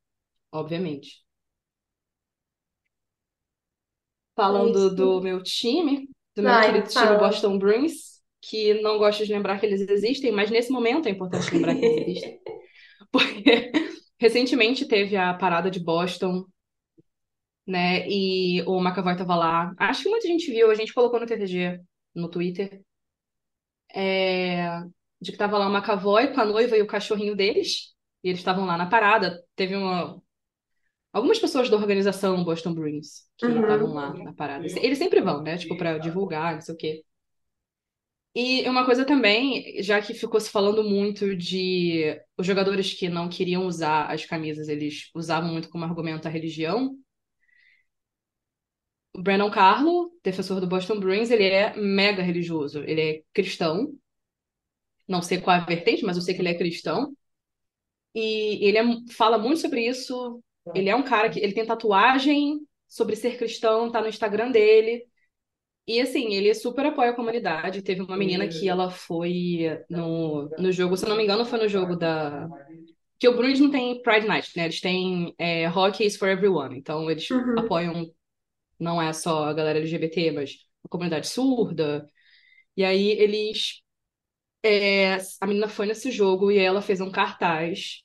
[0.52, 1.23] Obviamente.
[4.34, 4.94] Falando Isso.
[4.94, 7.18] do meu time, do meu Vai, querido time fala.
[7.18, 11.52] Boston Bruins, que não gosto de lembrar que eles existem, mas nesse momento é importante
[11.54, 12.40] lembrar que eles existem.
[13.10, 13.72] Porque
[14.18, 16.44] recentemente teve a parada de Boston,
[17.66, 18.08] né?
[18.08, 19.74] E o McAvoy tava lá.
[19.78, 21.80] Acho que muita gente viu, a gente colocou no TTG,
[22.14, 22.82] no Twitter,
[23.94, 24.82] é,
[25.20, 28.40] de que tava lá o McAvoy com a noiva e o cachorrinho deles, e eles
[28.40, 29.42] estavam lá na parada.
[29.54, 30.20] Teve uma.
[31.14, 33.60] Algumas pessoas da organização Boston Bruins que Uhum.
[33.62, 34.66] estavam lá na parada.
[34.66, 35.56] Eles sempre vão, né?
[35.56, 37.04] Tipo, pra divulgar, não sei o quê.
[38.36, 43.28] E uma coisa também, já que ficou se falando muito de os jogadores que não
[43.28, 46.96] queriam usar as camisas, eles usavam muito como argumento a religião.
[49.12, 52.80] O Brandon Carlo, defensor do Boston Bruins, ele é mega religioso.
[52.84, 53.92] Ele é cristão.
[55.08, 57.14] Não sei qual a vertente, mas eu sei que ele é cristão.
[58.14, 60.42] E ele é- fala muito sobre isso.
[60.72, 65.04] Ele é um cara que ele tem tatuagem sobre ser cristão, tá no Instagram dele.
[65.86, 67.82] E assim, ele super apoia a comunidade.
[67.82, 71.58] Teve uma menina que ela foi no, no jogo, se eu não me engano, foi
[71.58, 72.48] no jogo da.
[73.18, 74.64] Que o Bruins não tem Pride Night, né?
[74.64, 76.76] Eles têm é, Hockey is for Everyone.
[76.78, 77.58] Então eles Uhum.
[77.58, 78.10] apoiam,
[78.78, 82.08] não é só a galera LGBT, mas a comunidade surda.
[82.76, 83.82] E aí eles.
[84.62, 88.02] é, a menina foi nesse jogo e ela fez um cartaz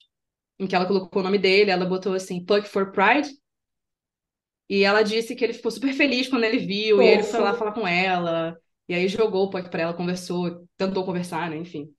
[0.60, 3.30] em que ela colocou o nome dele, ela botou assim, Puck for Pride.
[4.70, 7.56] E ela disse que ele ficou super feliz quando ele viu, e ele foi lá
[7.56, 8.56] falar com ela,
[8.88, 11.58] e aí jogou o puck pra ela, conversou, tentou conversar, né?
[11.58, 11.94] Enfim.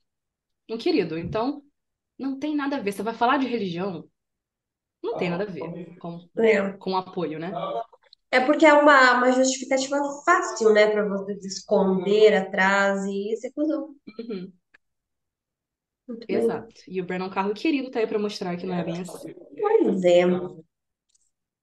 [0.68, 1.18] Um querido.
[1.18, 1.62] Então,
[2.18, 2.92] não tem nada a ver.
[2.92, 4.08] Você vai falar de religião?
[5.02, 6.72] Não tem nada a ver com, É.
[6.74, 7.52] com apoio, né?
[8.30, 13.50] É porque é uma, uma justificativa fácil, né, pra você se esconder atrás e ser
[13.52, 13.94] cuzão.
[14.18, 14.52] Uhum,
[16.10, 16.36] Muito bem.
[16.36, 16.74] exato.
[16.88, 19.34] E o Brandon Carlo querido tá aí pra mostrar que não é bem assim.
[19.60, 20.24] Pois é.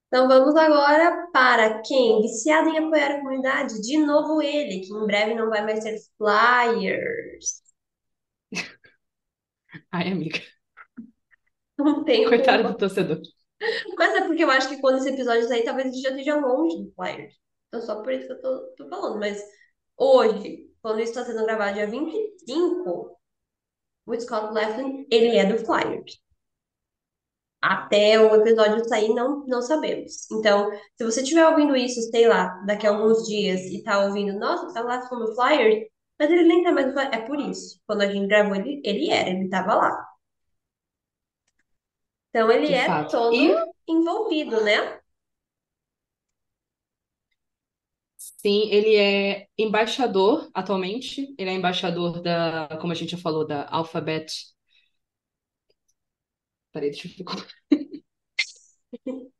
[0.07, 2.21] Então vamos agora para quem?
[2.21, 3.81] Viciado em apoiar a comunidade.
[3.81, 7.61] De novo ele, que em breve não vai mais ser Flyers.
[9.91, 10.39] Ai, amiga.
[11.77, 12.73] Não tem Coitado como.
[12.73, 13.19] do torcedor.
[13.97, 16.77] Mas é porque eu acho que quando esse episódio sair, talvez ele já esteja longe
[16.83, 17.35] do Flyers.
[17.67, 19.19] Então só por isso que eu tô, tô falando.
[19.19, 19.41] Mas
[19.97, 23.16] hoje, quando isso está sendo gravado dia 25,
[24.07, 26.19] o Scott Leflin, ele é do Flyers.
[27.61, 30.29] Até o episódio sair, não, não sabemos.
[30.31, 34.37] Então, se você estiver ouvindo isso, sei lá, daqui a alguns dias e tá ouvindo,
[34.39, 35.87] nossa, tá lá no Flyers,
[36.19, 37.13] mas ele nem tá mais no Flyers.
[37.13, 37.81] É por isso.
[37.87, 40.07] Quando a gente gravou, ele, ele era, ele tava lá.
[42.29, 43.11] Então, ele De é fato.
[43.11, 43.55] todo E
[43.87, 44.99] envolvido, né?
[48.47, 51.35] Sim, ele é embaixador atualmente.
[51.37, 54.31] Ele é embaixador da, como a gente já falou, da Alphabet.
[56.71, 57.35] Peraí, deixa eu ficar.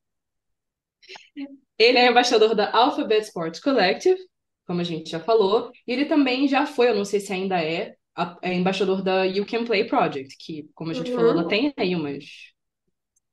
[1.78, 4.18] Ele é embaixador da Alphabet Sports Collective,
[4.66, 5.72] como a gente já falou.
[5.86, 9.24] E ele também já foi, eu não sei se ainda é, a- é embaixador da
[9.26, 11.48] You Can Play Project, que, como a gente falou, ela Uhum.
[11.48, 12.26] tem aí umas,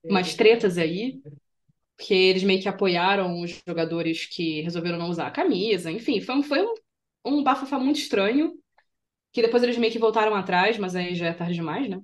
[0.08, 1.20] umas tretas aí,
[1.96, 5.90] porque eles meio que apoiaram os jogadores que resolveram não usar a camisa.
[5.90, 6.74] Enfim, foi um, foi um,
[7.24, 8.52] um bafafá muito estranho,
[9.32, 12.00] que depois eles meio que voltaram atrás, mas aí já é tarde demais, né?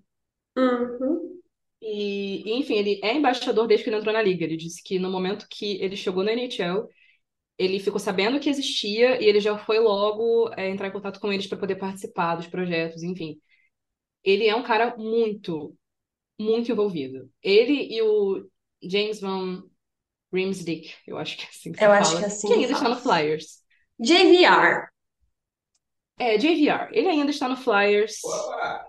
[0.56, 1.40] Uhum.
[1.80, 4.44] E, e, enfim, ele é embaixador desde que ele entrou na liga.
[4.44, 6.88] Ele disse que no momento que ele chegou na NHL,
[7.58, 11.32] ele ficou sabendo que existia e ele já foi logo é, entrar em contato com
[11.32, 13.40] eles para poder participar dos projetos, enfim.
[14.24, 15.74] Ele é um cara muito,
[16.38, 17.30] muito envolvido.
[17.42, 18.46] Ele e o
[18.82, 19.62] James Van
[20.32, 22.54] Riemsdyk, eu acho que é assim que Eu se acho fala, que é assim que
[22.54, 22.96] que ainda está no.
[22.96, 23.58] Flyers.
[23.98, 24.88] JVR.
[26.18, 26.88] É, JVR.
[26.92, 28.16] Ele ainda está no Flyers,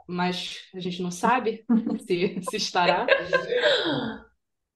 [0.08, 1.64] mas a gente não sabe
[2.06, 3.06] se, se estará.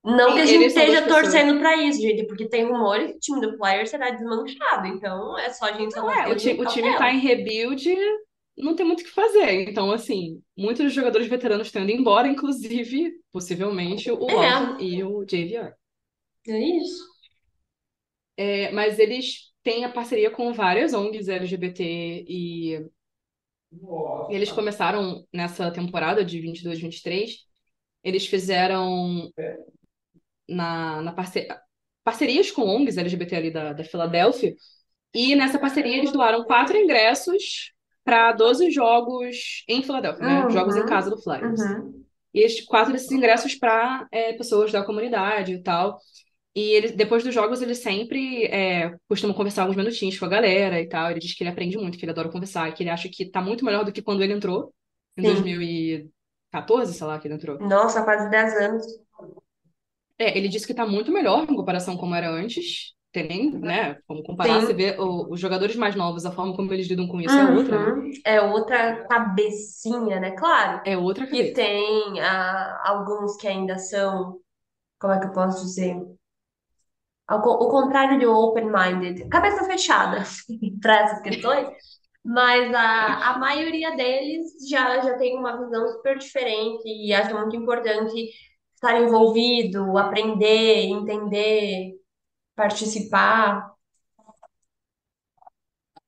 [0.04, 3.42] Não que a gente esteja torcendo pra isso, gente, porque tem rumores que o time
[3.42, 4.88] do Flyers será desmanchado.
[4.88, 6.98] Então é só a gente Não é, o, ti- o time cautela.
[6.98, 7.96] tá em rebuild,
[8.58, 9.68] não tem muito o que fazer.
[9.68, 14.48] Então, assim, muitos dos jogadores veteranos estão indo embora, inclusive, possivelmente, o É.
[14.50, 15.74] Alton e o JVR.
[16.48, 17.04] É isso.
[18.38, 22.86] É, mas eles têm a parceria com várias ONGs LGBT e
[24.30, 27.38] eles começaram nessa temporada de 22, 23,
[28.04, 29.30] eles fizeram
[30.48, 31.48] na, na parce-
[32.04, 34.56] parcerias com ONGs LGBT ali da, da Filadélfia,
[35.14, 37.72] e nessa parceria eles doaram quatro ingressos
[38.04, 40.50] para 12 jogos em Filadélfia, né?
[40.52, 41.60] Jogos em casa do Flyers.
[41.60, 42.06] Uhum.
[42.34, 46.00] E esses quatro desses ingressos para pessoas da comunidade e tal.
[46.56, 50.80] E ele, depois dos jogos, ele sempre é, costuma conversar alguns minutinhos com a galera
[50.82, 51.12] e tal.
[51.12, 53.42] Ele diz que ele aprende muito, que ele adora conversar, que ele acha que tá
[53.42, 54.74] muito melhor do que quando ele entrou,
[55.18, 55.26] em Sim.
[55.26, 57.60] 2014, sei lá, que ele entrou.
[57.60, 58.86] Nossa, quase 10 anos.
[60.18, 62.94] É, ele disse que tá muito melhor em comparação como era antes.
[63.12, 63.96] Tem né?
[64.08, 64.66] Como comparar, Sim.
[64.66, 67.46] você vê o- os jogadores mais novos, a forma como eles lidam com isso é
[67.46, 67.96] outra, né?
[67.96, 68.12] Uhum.
[68.26, 70.32] É outra cabecinha, né?
[70.36, 71.54] Claro É outra que cabeça.
[71.54, 74.40] tem ah, alguns que ainda são,
[75.00, 75.96] como é que eu posso dizer?
[77.30, 80.24] O contrário de open-minded, cabeça fechada
[80.82, 81.68] para essas questões,
[82.24, 87.56] mas a, a maioria deles já, já tem uma visão super diferente e acha muito
[87.56, 88.30] importante
[88.76, 91.94] estar envolvido, aprender, entender,
[92.56, 93.72] participar.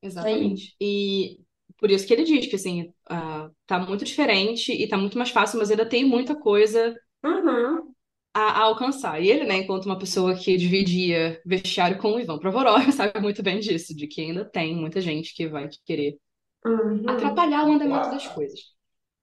[0.01, 0.75] Exatamente.
[0.79, 1.39] E
[1.79, 5.29] por isso que ele diz que, assim, ah, tá muito diferente e tá muito mais
[5.29, 7.95] fácil, mas ainda tem muita coisa Uhum.
[8.33, 9.21] A, a alcançar.
[9.21, 13.43] E ele, né, enquanto uma pessoa que dividia vestiário com o Ivan Provorov, sabe muito
[13.43, 16.17] bem disso, de que ainda tem muita gente que vai querer
[16.65, 17.03] Uhum.
[17.07, 18.59] atrapalhar o andamento das coisas.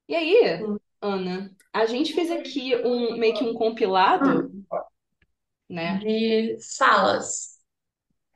[0.08, 0.78] E aí, Sim.
[1.02, 4.64] Ana, a gente fez aqui um meio que um compilado, Hum.
[5.68, 5.98] né?
[5.98, 7.58] De salas.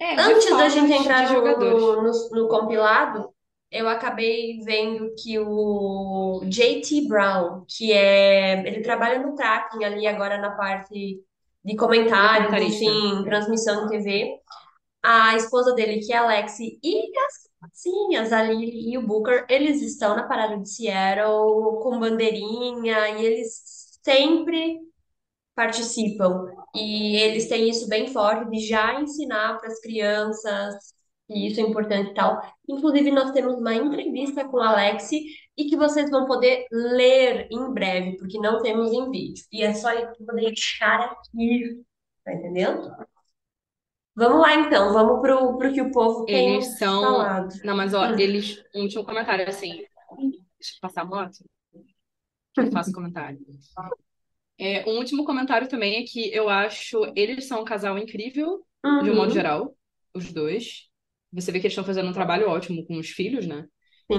[0.00, 3.34] É, Antes da gente de entrar no, no, no compilado,
[3.70, 8.66] eu acabei vendo que o JT Brown, que é.
[8.66, 11.22] Ele trabalha no tracking ali agora na parte
[11.64, 12.58] de comentarista.
[12.60, 14.40] enfim, transmissão de TV.
[15.02, 19.46] A esposa dele, que é a Lexi, e as criancinhas, a Lily e o Booker,
[19.48, 24.78] eles estão na parada de Seattle com bandeirinha e eles sempre
[25.54, 26.46] participam.
[26.74, 30.74] E eles têm isso bem forte de já ensinar para as crianças,
[31.28, 32.40] e isso é importante e tal.
[32.68, 35.24] Inclusive, nós temos uma entrevista com a Alexi
[35.56, 39.44] e que vocês vão poder ler em breve, porque não temos em vídeo.
[39.52, 41.82] E é só eu poder deixar aqui,
[42.24, 42.90] tá entendendo?
[44.14, 47.00] Vamos lá então, vamos pro, pro que o povo tem Eles são.
[47.02, 47.48] falado.
[47.64, 48.18] Não, mas ó, Hum.
[48.18, 48.62] eles.
[48.74, 49.70] Um último comentário, assim.
[50.58, 51.38] Deixa eu passar a moto.
[52.56, 53.38] Eu faço comentário.
[54.58, 58.66] É, um último comentário também é que eu acho eles são um casal incrível,
[59.00, 59.76] de um modo Uhum, geral,
[60.14, 60.87] os dois.
[61.32, 63.66] Você vê que eles estão fazendo um trabalho ótimo com os filhos, né?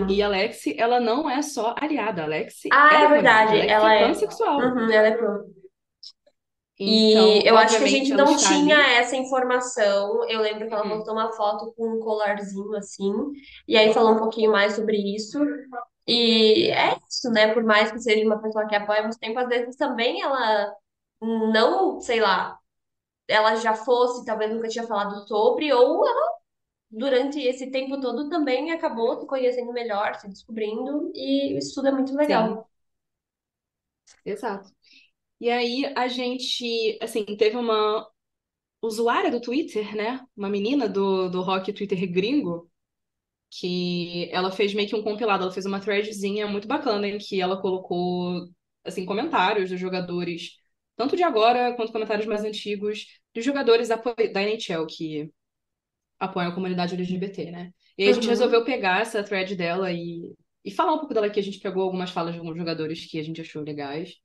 [0.07, 0.23] E sim.
[0.23, 3.89] a Lexi, ela não é só aliada, a Lexi Ah, é é verdade, Lexi ela
[3.89, 4.05] é é.
[4.05, 4.75] pansexual.
[4.75, 5.45] Uhum, ela é pro.
[6.85, 8.83] Então, E eu acho que a gente não tinha ali.
[8.97, 10.27] essa informação.
[10.29, 10.89] Eu lembro que ela Uhum.
[10.89, 13.11] postou uma foto com um colarzinho assim,
[13.67, 15.37] e aí falou um pouquinho mais sobre isso.
[16.07, 17.53] E é isso, né?
[17.53, 20.73] Por mais que seja uma pessoa que apoia muito tempo, às vezes também ela
[21.21, 22.57] não, sei lá,
[23.27, 26.31] ela já fosse, talvez nunca tinha falado sobre, ou ela,
[26.91, 31.91] durante esse tempo todo, também acabou se conhecendo melhor, se descobrindo, e isso tudo é
[31.91, 32.69] muito Sim, legal.
[34.25, 34.69] exato.
[35.39, 38.07] E aí a gente, assim, teve uma
[38.81, 40.25] usuária do Twitter, né?
[40.37, 42.71] Uma menina do, do rock Twitter gringo,
[43.51, 47.41] que ela fez meio que um compilado, ela fez uma threadzinha muito bacana em que
[47.41, 48.47] ela colocou,
[48.85, 50.57] assim, comentários dos jogadores,
[50.95, 55.31] tanto de agora quanto comentários mais antigos, dos jogadores da, da NHL que
[56.19, 57.71] apoiam a comunidade LGBT, né?
[57.97, 58.29] E aí a gente Uhum.
[58.29, 60.33] resolveu pegar essa thread dela e,
[60.65, 61.39] e falar um pouco dela aqui.
[61.39, 64.15] A gente pegou algumas falas de alguns jogadores que a gente achou legais.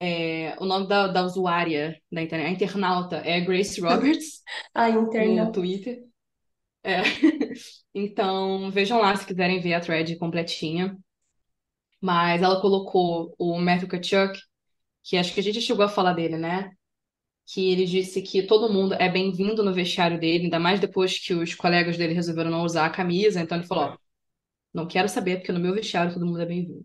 [0.00, 4.42] É, o nome da, da usuária da internet, a internauta, é Grace Roberts,
[4.74, 5.52] A no internet.
[5.52, 6.04] Twitter.
[6.82, 7.02] É.
[7.94, 10.96] Então, vejam lá se quiserem ver a thread completinha.
[12.00, 14.38] Mas ela colocou o Matthew Tkachuk,
[15.04, 16.70] que acho que a gente chegou a falar dele, né?
[17.46, 21.34] Que ele disse que todo mundo é bem-vindo no vestiário dele, ainda mais depois que
[21.34, 23.40] os colegas dele resolveram não usar a camisa.
[23.40, 23.96] Então ele falou: Ó,
[24.74, 26.84] não quero saber, porque no meu vestiário todo mundo é bem-vindo.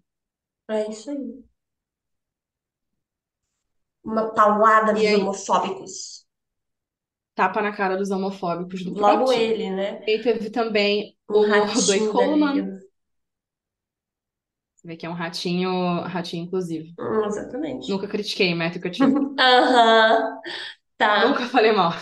[0.69, 1.43] É isso aí.
[4.04, 6.26] Uma paulada dos homofóbicos.
[7.36, 10.04] tapa na cara dos homofóbicos do Logo próprio ele, né?
[10.06, 12.80] E teve também Um o da Coleman.
[14.80, 15.70] Você vê que é um ratinho,
[16.04, 16.94] ratinho inclusive.
[16.98, 17.89] Hum, exatamente.
[17.89, 19.13] Nunca critiquei Matthew Tkachuk.
[19.38, 20.39] Aham,
[20.98, 21.28] tá.
[21.28, 21.94] Nunca falei mal.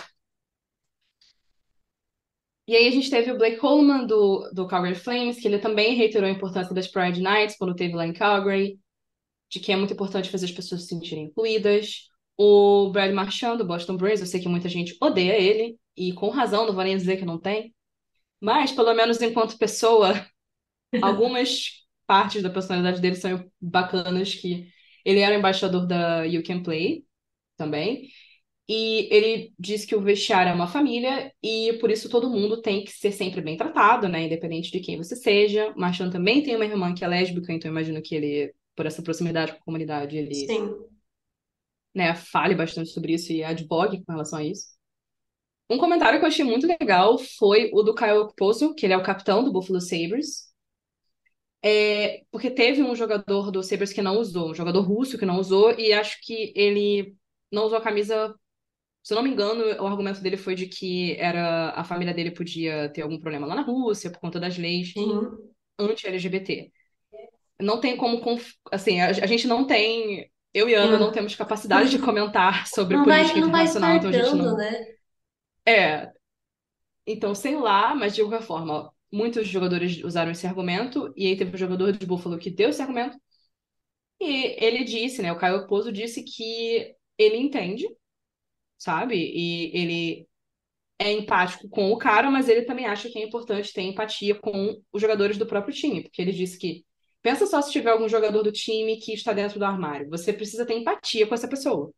[2.68, 5.96] E aí a gente teve o Blake Coleman do, do Calgary Flames, que ele também
[5.96, 8.78] reiterou a importância das Pride Nights quando teve lá em Calgary,
[9.50, 12.10] de que é muito importante fazer as pessoas se sentirem incluídas.
[12.36, 16.28] O Brad Marchand do Boston Bruins, eu sei que muita gente odeia ele, e com
[16.28, 17.74] razão, não vou nem dizer que não tem,
[18.40, 20.14] mas pelo menos enquanto pessoa,
[21.02, 21.77] algumas
[22.08, 24.66] partes da personalidade dele são bacanas, que
[25.04, 27.04] ele era embaixador da You Can Play
[27.56, 28.08] também,
[28.68, 32.84] e ele diz que o vestiário é uma família e por isso todo mundo tem
[32.84, 34.24] que ser sempre bem tratado, né?
[34.24, 35.70] Independente de quem você seja.
[35.70, 39.02] O Marchand também tem uma irmã que é lésbica, então imagino que ele, por essa
[39.02, 40.74] proximidade com a comunidade, ele Sim.
[41.94, 44.66] né, fale bastante sobre isso e advogue com relação a isso.
[45.70, 48.96] Um comentário que eu achei muito legal foi o do Kyle Okposo, que ele é
[48.96, 50.47] o capitão do Buffalo Sabres.
[51.62, 55.38] É, porque teve um jogador do Sabres que não usou, um jogador russo que não
[55.38, 57.16] usou, e acho que ele
[57.50, 58.34] não usou a camisa.
[59.02, 62.30] Se eu não me engano, o argumento dele foi de que era a família dele
[62.32, 65.52] podia ter algum problema lá na Rússia por conta das leis Uhum.
[65.78, 66.72] anti-LGBT.
[67.60, 68.20] Não tem como.
[68.20, 70.30] conf- Assim, a, a gente não tem.
[70.54, 71.00] Eu e Ana Hum.
[71.00, 74.34] não temos capacidade de comentar sobre Não vai, política não vai internacional, então a gente
[74.36, 74.56] não.
[74.56, 74.98] né?
[75.66, 76.12] É,
[77.06, 81.54] então sei lá, mas de qualquer forma, muitos jogadores usaram esse argumento, e aí teve
[81.54, 83.18] um jogador de Buffalo que deu esse argumento,
[84.20, 87.86] e ele disse, né, o Caio Pozo disse que ele entende,
[88.78, 89.16] sabe?
[89.16, 90.28] E ele
[90.98, 94.80] é empático com o cara, mas ele também acha que é importante ter empatia com
[94.92, 96.84] os jogadores do próprio time, porque ele disse que
[97.22, 100.66] pensa só se tiver algum jogador do time que está dentro do armário, você precisa
[100.66, 101.92] ter empatia com essa pessoa.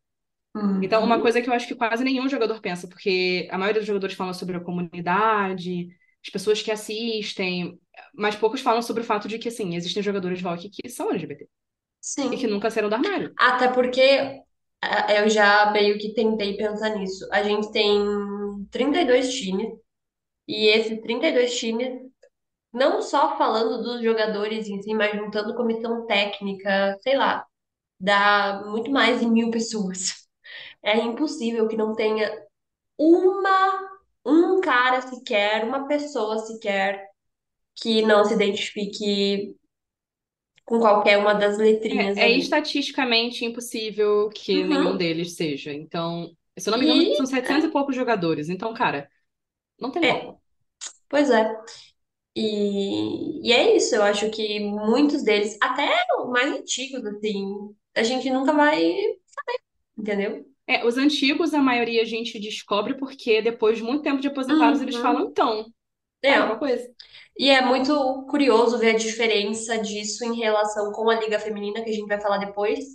[0.81, 1.21] Então, uma Uhum.
[1.21, 4.33] coisa que eu acho que quase nenhum jogador pensa, porque a maioria dos jogadores fala
[4.33, 5.87] sobre a comunidade,
[6.23, 7.79] as pessoas que assistem,
[8.13, 11.09] mas poucos falam sobre o fato de que, assim, existem jogadores de hockey que são
[11.09, 11.47] LGBT
[12.25, 12.47] e que Sim.
[12.47, 13.33] nunca saíram do armário.
[13.37, 14.41] Até porque
[14.81, 17.27] ah, eu já meio que tentei pensar nisso.
[17.31, 17.99] A gente tem
[18.71, 19.71] 32 times,
[20.47, 22.01] e esses 32 times,
[22.73, 27.45] não só falando dos jogadores em si, mas juntando comissão técnica, sei lá,
[27.99, 30.21] dá muito mais de mil pessoas.
[30.83, 32.29] É impossível que não tenha
[32.97, 33.90] uma,
[34.25, 37.09] um cara sequer, uma pessoa sequer
[37.75, 39.57] que não se identifique
[40.65, 42.37] com qualquer uma das letrinhas É, é ali.
[42.37, 44.97] estatisticamente impossível que nenhum Uhum.
[44.97, 45.73] deles seja.
[45.73, 48.49] Então, se eu não me engano, E são 700 e poucos jogadores.
[48.49, 49.09] Então, cara,
[49.79, 50.41] não tem é, como.
[51.09, 51.55] pois é.
[52.35, 58.03] E, e é isso, eu acho que muitos deles, até os mais antigos, assim, a
[58.03, 58.81] gente nunca vai,
[59.97, 60.50] entendeu?
[60.67, 64.81] É, os antigos, a maioria a gente descobre porque depois de muito tempo de aposentados,
[64.81, 65.31] eles falam, Uhum.
[65.31, 65.65] então,
[66.23, 66.29] É.
[66.31, 66.87] sabe qual coisa?
[67.37, 71.89] E é muito curioso ver a diferença disso em relação com a Liga Feminina, que
[71.89, 72.85] a gente vai falar depois,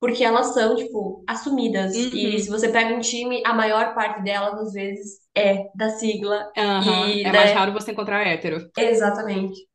[0.00, 2.08] porque elas são, tipo, assumidas.
[2.12, 2.50] E se Uhum.
[2.50, 6.52] você pega um time, a maior parte delas, às vezes, é da sigla.
[6.56, 7.18] Aham.
[7.18, 8.68] E, É mais raro você encontrar hétero.
[8.76, 9.66] Exatamente.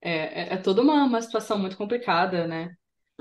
[0.00, 2.74] É, é, é toda uma, uma situação muito complicada, né?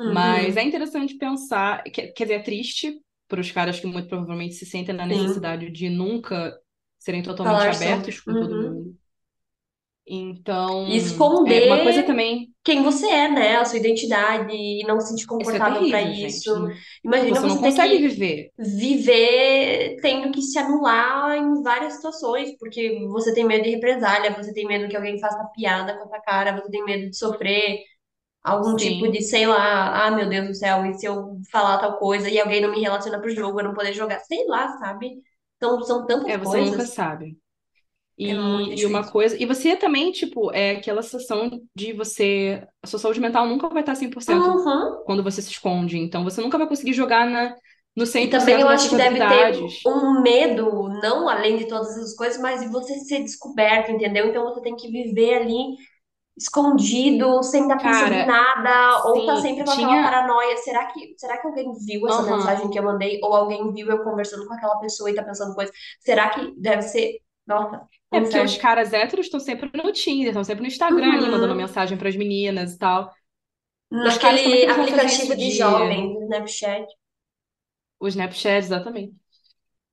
[0.03, 0.63] Mas é Uhum.
[0.63, 4.95] interessante pensar, que- quer dizer, é triste para os caras que muito provavelmente se sentem
[4.95, 5.07] na Sim.
[5.07, 6.59] necessidade de nunca
[6.99, 8.03] serem totalmente Falar sobre.
[8.03, 8.59] abertos com todo Uhum.
[8.59, 8.97] mundo.
[10.05, 10.95] Então, E
[11.45, 13.57] é uma coisa esconder também, quem você é, né?
[13.57, 16.51] A sua identidade e não se sentir isso é confortável pra terrível, isso.
[16.53, 18.51] Não- Imagina Você não você ter consegue viver.
[18.57, 24.53] viver tendo que se anular em várias situações, porque você tem medo de represália, você
[24.53, 27.81] tem medo que alguém faça piada com a sua cara, você tem medo de sofrer
[28.43, 31.97] algum tipo de, sei lá, ah, meu Deus do céu, e se eu falar tal
[31.99, 35.21] coisa e alguém não me relaciona pro jogo, eu não poder jogar, sei lá, sabe?
[35.57, 37.37] Então, são tantas É, você nunca coisas, sabe.
[38.23, 39.37] é muito E, e uma coisa.
[39.41, 42.67] E você também, tipo, é aquela sensação de você.
[42.83, 45.03] A sua saúde mental nunca vai estar 100% Uhum.
[45.03, 45.97] quando você se esconde.
[45.97, 47.55] Então você nunca vai conseguir jogar na,
[47.95, 49.53] no E 100% também eu acho que deve ter
[49.85, 54.27] um medo, não além de todas essas coisas, mas de você ser descoberto, entendeu?
[54.27, 55.75] Então você tem que viver ali
[56.39, 60.01] escondido, sem dar Cara, nada, ou tá sempre com aquela tinha.
[60.01, 60.57] paranoia.
[60.57, 62.23] Será que, será que alguém viu essa Aham.
[62.23, 63.19] mensagem que eu mandei?
[63.23, 65.71] Ou alguém viu eu conversando com aquela pessoa e tá pensando coisa?
[66.01, 70.43] Será que deve ser, nossa, É porque os caras héteros estão sempre no Tinder, estão
[70.43, 71.55] sempre no Instagram ali, mandando Uhum.
[71.55, 73.11] mensagem pras meninas e tal.
[73.91, 75.51] Naquele aplicativo de de.
[75.51, 76.87] jovens, do Snapchat.
[77.99, 79.15] O Snapchat, exatamente.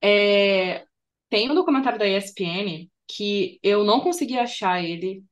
[0.03, 0.87] É,
[1.31, 5.25] Tem um documentário da ESPN que eu não consegui achar ele,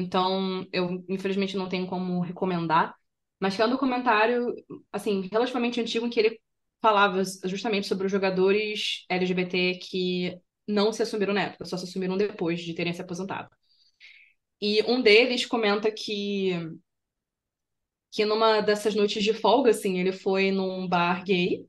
[0.00, 2.94] então eu infelizmente não tenho como recomendar,
[3.40, 4.54] mas que é um documentário,
[4.92, 6.40] assim, relativamente antigo em que ele
[6.82, 12.16] falava justamente sobre os jogadores LGBT que não se assumiram na época, só se assumiram
[12.16, 13.48] depois de terem se aposentado.
[14.60, 16.52] E um deles comenta que,
[18.12, 21.66] que numa dessas noites de folga, assim, ele foi num bar gay,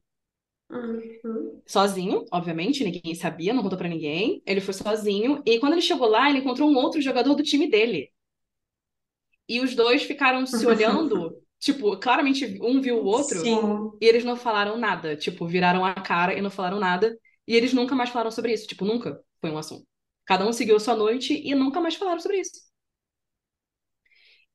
[0.72, 1.62] Uhum.
[1.66, 4.42] sozinho, obviamente, ninguém sabia, não contou pra ninguém.
[4.46, 7.70] Ele foi sozinho, e quando ele chegou lá, ele encontrou um outro jogador do time
[7.70, 8.12] dele.
[9.52, 13.92] E os dois ficaram se olhando, tipo, claramente um viu o outro, Sim.
[14.00, 15.18] e eles não falaram nada.
[15.18, 17.18] Tipo, viraram a cara e não falaram nada.
[17.46, 18.66] E eles nunca mais falaram sobre isso.
[18.66, 19.86] Tipo, nunca foi um assunto.
[20.26, 22.62] Cada um seguiu sua noite e nunca mais falaram sobre isso.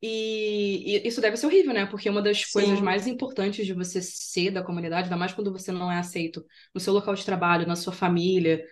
[0.00, 1.84] E, e isso deve ser horrível, né?
[1.84, 2.84] Porque uma das coisas Sim.
[2.84, 6.42] mais importantes de você ser da comunidade, ainda mais quando você não é aceito
[6.74, 8.64] no seu local de trabalho, na sua família,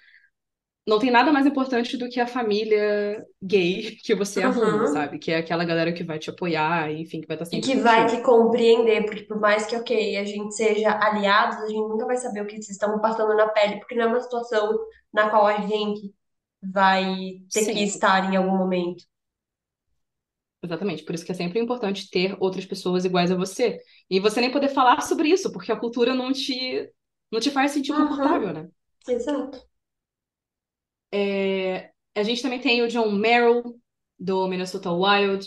[0.86, 4.86] não tem nada mais importante do que a família gay que você arruma, Uhum.
[4.86, 5.18] sabe?
[5.18, 7.76] Que é aquela galera que vai te apoiar, enfim, que vai estar E sempre que
[7.76, 12.04] vai te compreender, porque por mais que, ok, a gente seja aliados, a gente nunca
[12.06, 14.76] vai saber o que vocês estão passando na pele, porque não é uma situação
[15.12, 16.12] na qual a gente
[16.62, 17.04] vai
[17.52, 19.04] ter que Sim, estar em algum momento.
[20.62, 21.04] exatamente.
[21.04, 23.78] Por isso que é sempre importante ter outras pessoas iguais a você.
[24.10, 26.90] E você nem poder falar sobre isso, porque a cultura não te,
[27.30, 28.52] não te faz sentir confortável, Uhum.
[28.52, 28.68] né?
[29.08, 29.66] Exato.
[31.16, 33.80] É, a gente também tem o John Merrill,
[34.18, 35.46] do Minnesota Wild,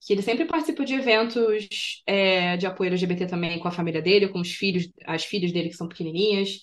[0.00, 4.28] que ele sempre participa de eventos é, de apoio LGBT também com a família dele,
[4.28, 6.58] com os filhos, as filhas dele que são pequenininhas,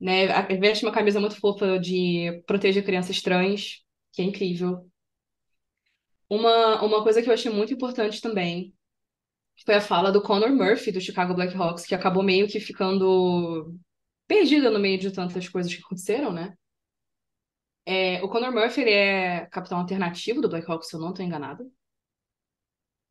[0.00, 0.26] né?
[0.58, 3.82] Veste uma camisa muito fofa de proteger crianças trans,
[4.12, 4.86] que é incrível.
[6.28, 8.74] Uma, uma coisa que eu achei muito importante também
[9.64, 13.74] foi a fala do Conor Murphy, do Chicago Blackhawks, que acabou meio que ficando
[14.26, 16.54] perdida no meio de tantas coisas que aconteceram, né?
[17.96, 21.64] É, o Conor Murphy, ele é capitão alternativo do Blackhawks, se eu não estou enganada.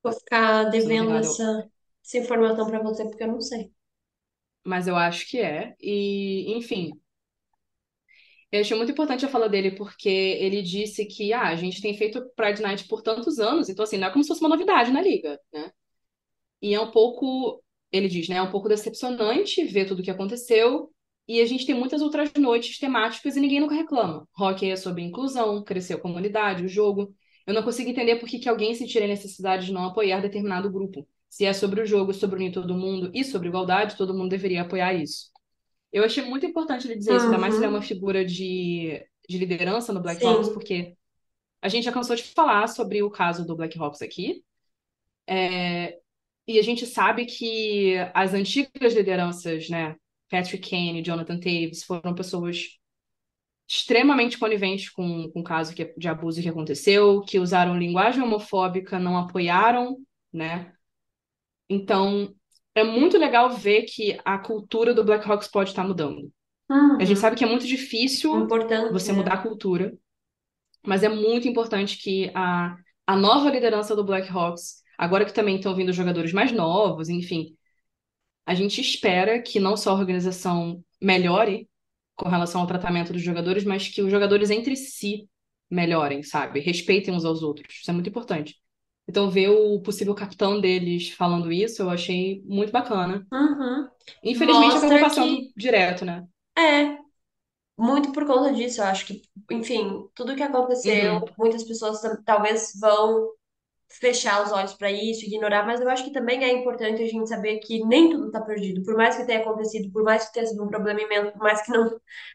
[0.03, 1.69] Vou ficar devendo eu- essa,
[2.03, 3.71] essa informação pra você, porque eu não sei.
[4.63, 5.75] mas eu acho que é.
[5.81, 6.91] E, enfim,
[8.51, 11.97] eu achei muito importante a fala dele, porque ele disse que ah, a gente tem
[11.97, 14.91] feito Pride Night por tantos anos, então assim, não é como se fosse uma novidade
[14.91, 15.71] na liga, né?
[16.61, 18.37] E é um pouco, ele diz, né?
[18.37, 20.91] É um pouco decepcionante ver tudo o que aconteceu.
[21.27, 24.27] E a gente tem muitas outras noites temáticas e ninguém nunca reclama.
[24.37, 27.13] Hockey é sobre inclusão, cresceu a comunidade, o jogo.
[27.45, 30.71] Eu não consigo entender por que, que alguém sentiria a necessidade de não apoiar determinado
[30.71, 31.07] grupo.
[31.29, 34.61] Se é sobre o jogo, sobre unir todo mundo e sobre igualdade, todo mundo deveria
[34.61, 35.29] apoiar isso.
[35.91, 37.81] Eu achei muito importante ele dizer isso, ainda mais se ele é uma Uhum.
[37.81, 40.53] figura de, de liderança no Blackhawks, Sim.
[40.53, 40.95] porque
[41.61, 44.43] a gente já cansou de falar sobre o caso do Blackhawks aqui.
[46.47, 49.95] E a gente sabe que as antigas lideranças, né,
[50.29, 52.77] Patrick Kane e Jonathan Taves, foram pessoas
[53.67, 58.97] extremamente coniventes com, com o caso que, de abuso que aconteceu, que usaram linguagem homofóbica,
[58.99, 59.97] não apoiaram,
[60.31, 60.73] né?
[61.69, 62.33] Então,
[62.75, 66.31] é muito legal ver que a cultura do Blackhawks pode estar mudando.
[66.99, 67.21] A gente Uhum.
[67.21, 69.17] sabe que é muito difícil Importante, você né?
[69.17, 69.97] mudar a cultura,
[70.85, 75.75] mas é muito importante que a, a nova liderança do Blackhawks, agora que também estão
[75.75, 77.56] vindo jogadores mais novos, enfim,
[78.47, 81.69] a gente espera que não só a organização melhore
[82.15, 85.29] com relação ao tratamento dos jogadores, mas que os jogadores entre si
[85.69, 86.61] melhorem, sabe?
[86.61, 87.75] Respeitem uns aos outros.
[87.81, 88.55] Isso é muito importante.
[89.05, 93.27] Então, ver o possível capitão deles falando isso, eu achei muito bacana.
[93.31, 93.87] Uhum.
[94.23, 96.25] Infelizmente, acabou Mostra passando que direto, né?
[96.57, 96.97] é
[97.77, 98.79] muito por conta disso.
[98.79, 99.21] Eu acho que,
[99.51, 103.29] enfim, tudo que aconteceu, Uhum, muitas pessoas talvez vão
[103.89, 107.27] fechar os olhos para isso, ignorar, mas eu acho que também é importante a gente
[107.29, 108.83] saber que nem tudo está perdido.
[108.83, 111.61] Por mais que tenha acontecido, por mais que tenha sido um problema imenso, por mais
[111.65, 111.85] que não,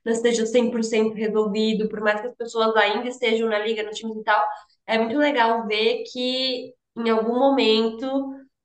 [0.05, 4.19] não esteja 100% resolvido, por mais que as pessoas ainda estejam na liga, no time
[4.21, 4.43] e tal,
[4.87, 8.07] é muito legal ver que em algum momento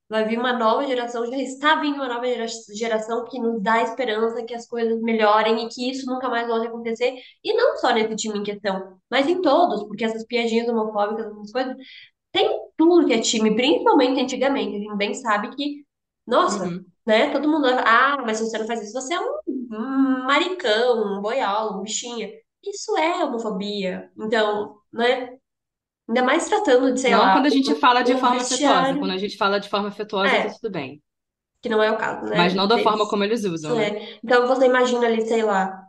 [0.10, 3.82] vai vir uma nova geração, já está vindo uma nova gera- geração que nos dá
[3.84, 7.14] esperança que as coisas melhorem e que isso nunca mais volte a acontecer.
[7.44, 11.52] E não só nesse time em questão, mas em todos, porque essas piadinhas homofóbicas, essas
[11.52, 11.76] coisas
[12.32, 14.76] tem tudo que é time, principalmente antigamente.
[14.78, 15.86] A gente bem sabe que,
[16.26, 16.86] nossa, uhum.
[17.06, 17.32] né?
[17.32, 21.84] Todo mundo, ah, mas você não faz isso, você é um, maricão, um boiola, um
[21.84, 22.30] bichinha.
[22.64, 24.12] Isso é homofobia.
[24.18, 25.38] Então, né?
[26.10, 28.98] Ainda mais tratando de, sei Não lá, quando a gente fala de um forma afetuosa.
[28.98, 29.14] Quando vestiário.
[29.14, 31.02] a gente fala de forma afetuosa, tá É, tudo bem.
[31.62, 32.56] que não é o caso, Mas né?
[32.56, 33.10] não da forma Deles.
[33.10, 33.90] como eles usam, né?
[33.90, 34.20] É.
[34.24, 35.87] Então você imagina ali, sei lá,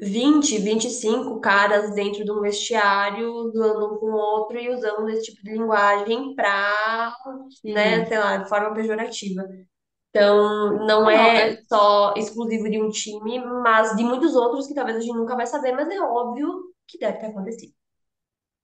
[0.00, 4.68] vinte vinte e cinco caras dentro de um vestiário, zoando um com o outro e
[4.70, 7.14] usando esse tipo de linguagem pra,
[7.64, 9.42] né, sei lá, de forma pejorativa.
[10.08, 14.96] Então, não é é, só exclusivo de um time, mas de muitos outros que talvez
[14.96, 16.48] a gente nunca vai saber, mas é óbvio
[16.88, 17.72] que deve ter acontecido.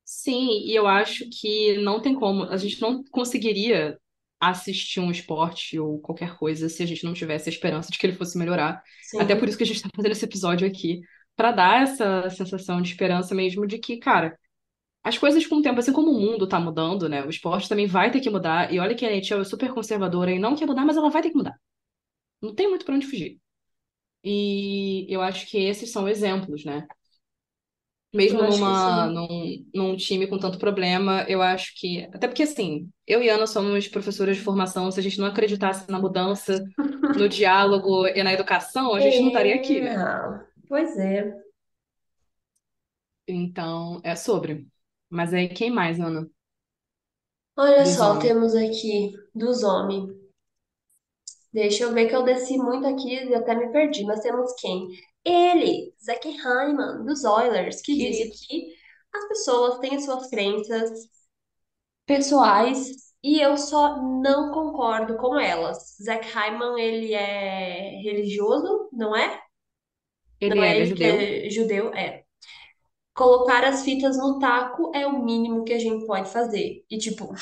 [0.05, 3.99] Sim, e eu acho que não tem como, a gente não conseguiria
[4.41, 8.07] assistir um esporte ou qualquer coisa se a gente não tivesse a esperança de que
[8.07, 8.82] ele fosse melhorar.
[9.18, 9.49] Até por Sim.
[9.49, 11.01] isso que a gente está fazendo esse episódio aqui,
[11.37, 14.39] para dar essa sensação de esperança mesmo de que, cara,
[15.05, 17.24] as coisas com o tempo, assim como o mundo tá mudando, né?
[17.24, 18.72] O esporte também vai ter que mudar.
[18.72, 21.22] E olha que a NHL é super conservadora e não quer mudar, mas ela vai
[21.22, 21.57] ter que mudar.
[22.43, 23.39] Não tem muito para onde fugir.
[24.24, 26.87] E eu acho que esses são exemplos, né?
[28.12, 32.05] Mesmo numa, num, num time com tanto problema, eu acho que.
[32.14, 35.91] Até porque, assim, eu e Ana somos professoras de formação, se a gente não acreditasse
[35.91, 36.64] na mudança,
[37.14, 39.95] no diálogo e na educação, a gente não estaria aqui, É, né?
[40.69, 41.35] Pois é.
[43.29, 44.67] Então, é sobre.
[45.09, 46.29] Mas aí, quem mais, Ana?
[47.55, 48.19] Olha Dos só, homens?
[48.19, 50.09] temos aqui dos homens.
[51.53, 54.87] Deixa eu ver que eu desci muito aqui e até me perdi, mas temos quem?
[55.25, 58.37] ele, Zach Hyman, dos Oilers, que Querido.
[58.49, 58.75] que
[59.14, 60.91] as pessoas têm as suas crenças
[62.07, 62.91] pessoais
[63.23, 65.97] e eu só não concordo com elas.
[66.03, 69.41] Zach Hyman, ele é religioso, não é?
[70.41, 71.37] Ele Não é, é ele ele que judeu.
[71.47, 71.93] é judeu?
[71.95, 72.24] É.
[73.14, 76.84] Colocar as fitas no taco é o mínimo que a gente pode fazer.
[76.91, 77.32] E tipo,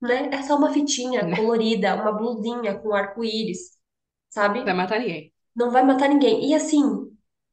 [0.00, 0.28] né?
[0.32, 1.34] É só uma fitinha Né?
[1.34, 3.78] colorida, uma blusinha com arco-íris,
[4.30, 4.66] sabe?
[4.66, 5.32] Vai matar ninguém.
[5.56, 6.50] Não vai matar ninguém.
[6.50, 6.82] E assim,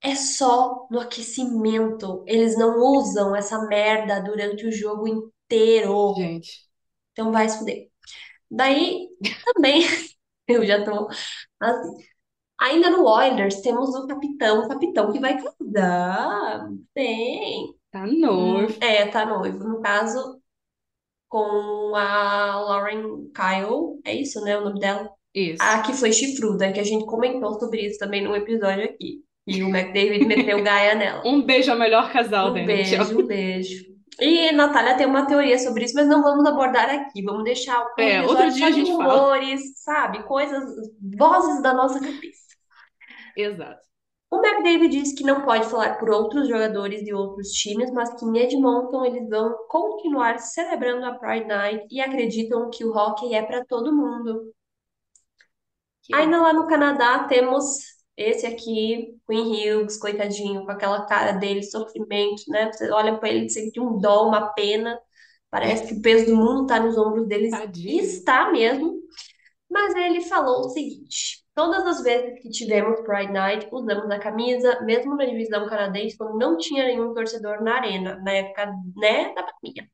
[0.02, 2.24] é só no aquecimento.
[2.28, 6.16] Eles não usam essa merda durante o jogo inteiro.
[6.16, 6.70] Gente,
[7.14, 7.90] Então vai se fuder.
[8.52, 9.10] Daí,
[9.56, 9.84] também,
[10.48, 11.10] eu já tô
[11.62, 12.09] assim.
[12.62, 16.70] Ainda no Oilers, temos o capitão, o capitão que vai casar.
[16.94, 17.74] Bem.
[17.92, 18.78] tá noivo.
[18.82, 19.64] é, tá noivo.
[19.64, 20.42] No caso,
[21.28, 23.04] com a Lauren
[23.34, 24.00] Kyle.
[24.04, 24.58] É isso, né?
[24.58, 25.04] O nome dela?
[25.04, 25.84] A Isso.
[25.86, 29.24] que foi chifruda, que a gente comentou sobre isso também num episódio aqui.
[29.48, 31.22] E o McDavid meteu gaia nela.
[31.26, 33.86] Um beijo ao melhor casal Um beijo, um beijo.
[34.20, 37.24] E Natália tem uma teoria sobre isso, mas não vamos abordar aqui.
[37.24, 39.14] Vamos deixar um É, outro dia a de gente fala.
[39.14, 40.24] rumores, sabe?
[40.24, 40.64] Coisas,
[41.18, 42.49] vozes da nossa cabeça.
[43.40, 43.88] Exato.
[44.32, 48.26] O McDavid disse que não pode falar por outros jogadores de outros times, mas que
[48.26, 53.42] em Edmonton eles vão continuar celebrando a Pride Night e acreditam que o hockey é
[53.42, 54.54] para todo mundo.
[56.04, 56.24] Querido.
[56.24, 57.66] Ainda lá no Canadá temos
[58.16, 62.72] esse aqui, Quinn Hughes, coitadinho, com aquela cara dele, sofrimento, né?
[62.72, 65.00] Você olha pra ele e sente um dó, uma pena.
[65.50, 67.52] Parece que o peso do mundo tá nos ombros deles.
[67.76, 69.00] E está mesmo.
[69.70, 74.82] Mas ele falou o seguinte: todas as vezes que tivemos Pride Night, usamos a camisa,
[74.82, 78.66] mesmo na divisão canadense, quando não tinha nenhum torcedor na arena, na época,
[78.98, 79.90] né, da pandemia.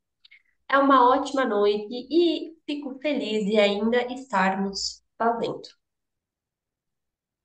[0.69, 5.61] É uma ótima noite e fico feliz de ainda estarmos fazendo.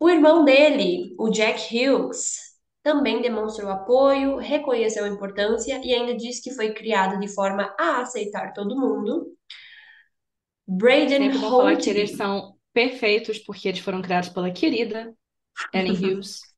[0.00, 2.38] O irmão dele, o Jack Hughes,
[2.82, 8.00] também demonstrou apoio, reconheceu a importância e ainda disse que foi criado de forma a
[8.00, 9.36] aceitar todo mundo.
[10.70, 15.14] Braden falar que eles são perfeitos porque eles foram criados pela querida
[15.72, 16.54] Ellen Hughes,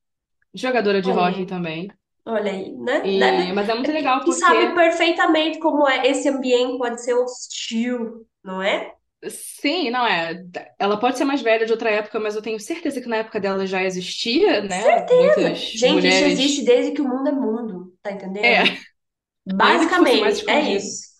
[0.53, 1.89] jogadora de Olha hockey também.
[2.25, 3.11] olha aí, né?
[3.15, 7.01] E, Deve, mas é muito legal que sabe porque, perfeitamente como é esse ambiente pode
[7.03, 8.95] ser hostil, não é?
[9.29, 10.43] sim, não é.
[10.79, 13.39] Ela pode ser mais velha de outra época, mas eu tenho certeza que na época
[13.39, 14.81] dela já existia, né?
[14.81, 15.09] Certeza.
[15.11, 16.65] Muitas Gente, isso existe mulheres.
[16.65, 18.11] desde que o mundo é mundo, tá
[18.41, 18.79] É, entendendo?
[19.47, 21.12] mais Basicamente, é isso.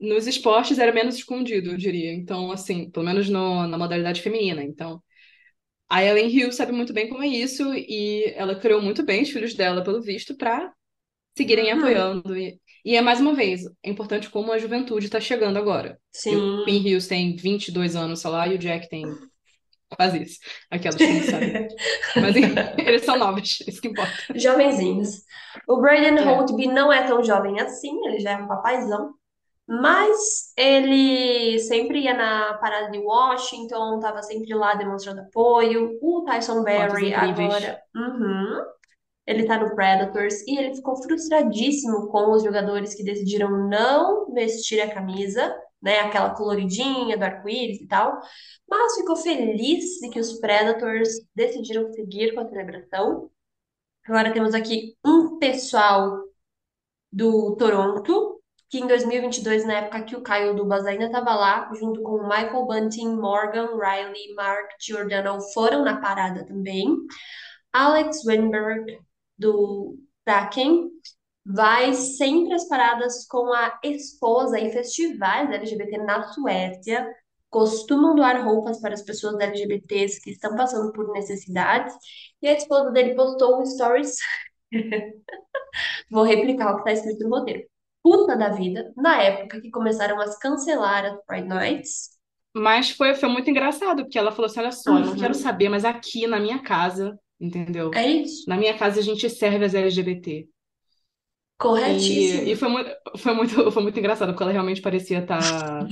[0.00, 2.12] Nos esportes era menos escondido, eu diria.
[2.12, 4.62] Então, assim, pelo menos no- na modalidade feminina.
[4.62, 5.02] Então,
[5.88, 9.30] a Ellen Hughes sabe muito bem como é isso e ela criou muito bem os
[9.30, 10.72] filhos dela, pelo visto, para
[11.36, 11.72] seguirem Uhum.
[11.72, 12.36] apoiando.
[12.36, 16.00] E, e é mais uma vez, é importante como a juventude está chegando agora.
[16.28, 16.66] E o Sim.
[16.66, 19.18] Hughes tem 22 anos, sei lá, e o Jack tem
[19.90, 20.40] quase isso.
[20.70, 21.62] Aquelas que não sabem.
[22.16, 24.24] Mas enfim, eles são novos, isso que importa.
[24.34, 25.22] Jovenzinhos.
[25.68, 29.14] O Braden É, Holtby não é tão jovem assim, ele já é um papaizão.
[29.68, 35.98] Mas ele sempre ia na parada de Washington, estava sempre lá demonstrando apoio.
[36.00, 38.64] O Tyson Berry agora, uhum,
[39.26, 44.80] ele tá no Predators e ele ficou frustradíssimo com os jogadores que decidiram não vestir
[44.80, 45.52] a camisa,
[45.82, 48.20] né, aquela coloridinha do arco-íris e tal,
[48.68, 53.30] mas ficou feliz de que os Predators decidiram seguir com a celebração.
[54.06, 56.22] Agora temos aqui um pessoal
[57.12, 58.35] do Toronto,
[58.68, 62.66] que em 2022, na época que o Kyle Dubas ainda estava lá, junto com Michael
[62.66, 66.96] Bunting, Morgan Riley, Mark Giordano, foram na parada também.
[67.72, 68.98] Alex Weinberg,
[69.38, 70.90] do Kraken,
[71.44, 77.06] vai sempre às paradas com a esposa em festivais LGBT na Suécia.
[77.48, 81.94] Costumam doar roupas para as pessoas LGBTs que estão passando por necessidades.
[82.42, 84.16] E a esposa dele postou um stories
[86.10, 87.75] Vou replicar o que está escrito no roteiro.
[88.06, 92.10] Puta da vida, na época que começaram a cancelar as Pride Nights.
[92.54, 95.34] Mas foi, foi muito engraçado, porque ela falou assim: olha só, eu não quero Uhum,
[95.34, 98.00] saber, mas aqui na minha casa, entendeu?
[98.00, 98.46] é isso.
[98.46, 100.48] Na minha casa a gente serve as LGBT.
[101.78, 102.56] E, e Corretíssimo.
[102.56, 105.88] foi muito, foi muito, foi muito engraçado, porque ela realmente parecia estar.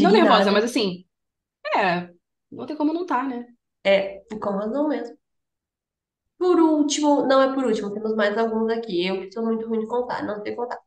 [0.00, 1.04] Não nervosa, mas assim,
[1.76, 2.10] é,
[2.50, 3.46] não tem como não tá, né?
[3.84, 5.16] É, e com razão mesmo.
[6.38, 9.06] Por último, não é por último, temos mais alguns aqui.
[9.06, 10.78] Eu que sou muito ruim de contar, não sei contar.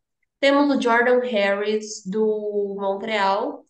[0.44, 3.64] Temos o Jordan Harris, do Montreal.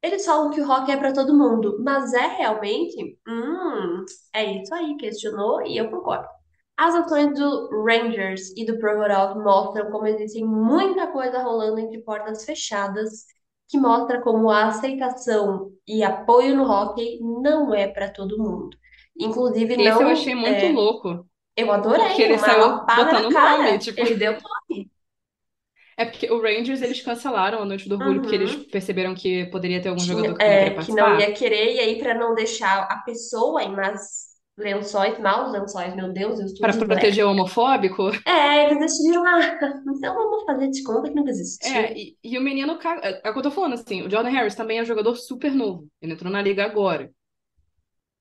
[0.00, 3.18] Eles falam que o rock é para todo mundo, mas é realmente?
[3.26, 6.28] Hum, é isso aí, questionou e eu concordo.
[6.76, 12.44] As ações do Rangers e do Provorov mostram como existe muita coisa rolando entre portas
[12.44, 13.24] fechadas,
[13.68, 18.70] que mostra como a aceitação e apoio no hockey não é para todo mundo.
[19.18, 20.70] Inclusive, Esse eu não achei muito é.
[20.70, 21.26] louco.
[21.56, 23.64] Eu adorei, Porque ele saiu botando o cara.
[23.64, 24.00] nome, tipo.
[24.00, 24.91] Ele deu nome.
[26.02, 28.64] É porque o Rangers, eles cancelaram a Noite do Orgulho porque eles Uhum.
[28.70, 31.32] perceberam que poderia ter algum Tinha- jogador que não ia é, querer que não ia
[31.32, 36.38] querer, e aí, pra não deixar a pessoa em más lençóis, maus lençóis, meu Deus,
[36.38, 38.10] eu estou Para proteger o homofóbico.
[38.26, 41.72] É, eles decidiram, ah, então vamos fazer de conta que nunca existiu.
[41.74, 42.78] É, e, e o menino.
[43.02, 44.02] É, é o que eu tô falando, assim.
[44.02, 45.88] O Jordan Harris também é um jogador super novo.
[46.02, 47.10] Ele entrou na liga agora.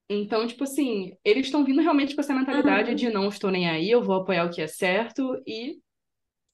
[0.09, 2.95] Então, tipo assim, eles estão vindo realmente com essa mentalidade Uhum.
[2.95, 5.41] de não estou nem aí, eu vou apoiar o que é certo.
[5.47, 5.77] E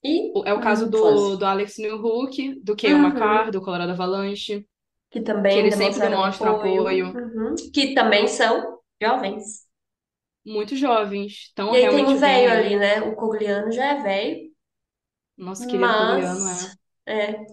[0.04, 3.02] E é o caso do, do Alex Newhook, do Cale Uhum.
[3.02, 4.66] Makar, do Colorado Avalanche,
[5.10, 7.14] que que também eles sempre demonstram apoio, apoio.
[7.14, 9.68] uhum, que também são jovens.
[10.46, 11.34] Muito jovens.
[11.50, 13.02] Estão E aí tem o velho ali, né?
[13.02, 14.52] O Cogliano já é velho,
[15.38, 17.32] Nosso querido Cogliano, mas é.
[17.32, 17.46] é,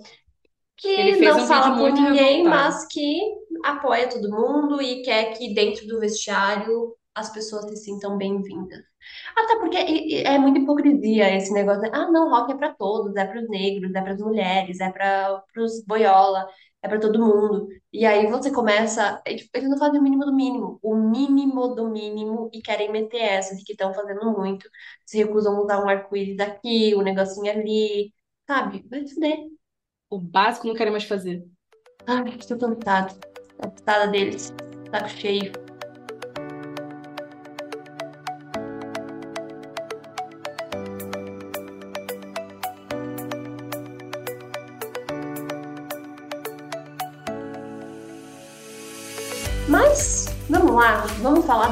[0.96, 2.48] Ele que fez não um fala muito ninguém, revoltado.
[2.48, 3.20] mas que
[3.64, 8.82] apoia todo mundo e quer que dentro do vestiário as pessoas se sintam bem-vindas.
[9.36, 9.76] Até porque
[10.26, 13.94] é muita hipocrisia esse negócio de, ah, não, rock é pra todos, é pros negros,
[13.94, 16.46] é pras mulheres, é para pros boiola,
[16.82, 17.68] é pra todo mundo.
[17.92, 22.50] E aí você começa, eles não fazem o mínimo do mínimo, o mínimo do mínimo
[22.52, 24.68] e querem meter essa de que estão fazendo muito,
[25.06, 28.12] se recusam a usar um arco-íris aqui, um negocinho ali,
[28.46, 28.84] sabe?
[28.90, 29.38] Vai fuder.
[30.10, 31.44] O básico não querem mais fazer.
[32.06, 33.14] Ai, estou cansada.
[33.58, 34.52] Cansada deles.
[34.90, 35.63] Saco cheio.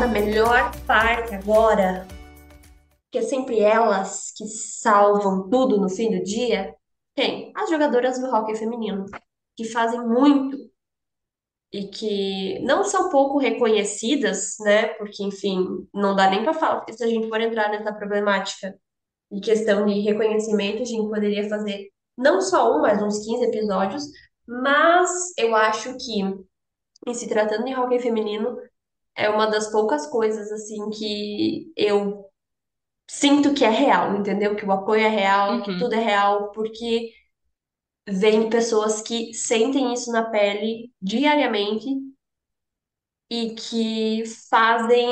[0.02, 2.08] Da melhor parte agora,
[3.08, 6.74] que é sempre elas que salvam tudo no fim do dia.
[7.14, 7.52] Quem?
[7.54, 9.06] As jogadoras do hóquei feminino,
[9.56, 10.58] que fazem muito
[11.72, 14.88] e que não são pouco reconhecidas, né?
[14.94, 18.74] Porque, enfim, não dá nem para falar, se a gente for entrar nessa problemática
[19.30, 24.02] de questão de reconhecimento, a gente poderia fazer não só um, mas uns 15 episódios,
[24.48, 26.22] mas eu acho que,
[27.06, 28.58] em se tratando de hóquei feminino,
[29.16, 32.26] é uma das poucas coisas, assim, que eu
[33.10, 34.56] sinto que é real, entendeu?
[34.56, 35.78] Que o apoio é real, que Uhum.
[35.78, 37.12] tudo é real, porque
[38.08, 41.86] vem pessoas que sentem isso na pele diariamente
[43.30, 45.08] e que fazem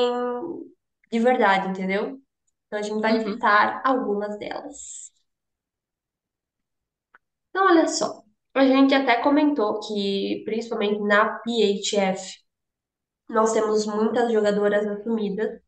[1.10, 2.20] de verdade, entendeu?
[2.66, 3.24] Então a gente vai Uhum.
[3.24, 5.12] listar algumas delas.
[7.50, 8.22] Então, olha só,
[8.54, 12.39] a gente até comentou que, principalmente na PHF,
[13.30, 15.60] nós temos muitas jogadoras assumidas,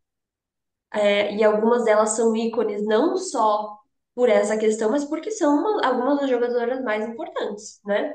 [0.93, 3.79] é, e algumas delas são ícones não só
[4.15, 8.13] por essa questão, mas porque são uma- algumas das jogadoras mais importantes, né?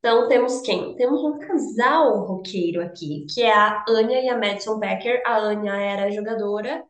[0.00, 0.96] Então, temos quem?
[0.96, 5.22] Temos um casal roqueiro aqui, que é a Anya e a Madison Becker.
[5.26, 6.84] A Anya era jogadora,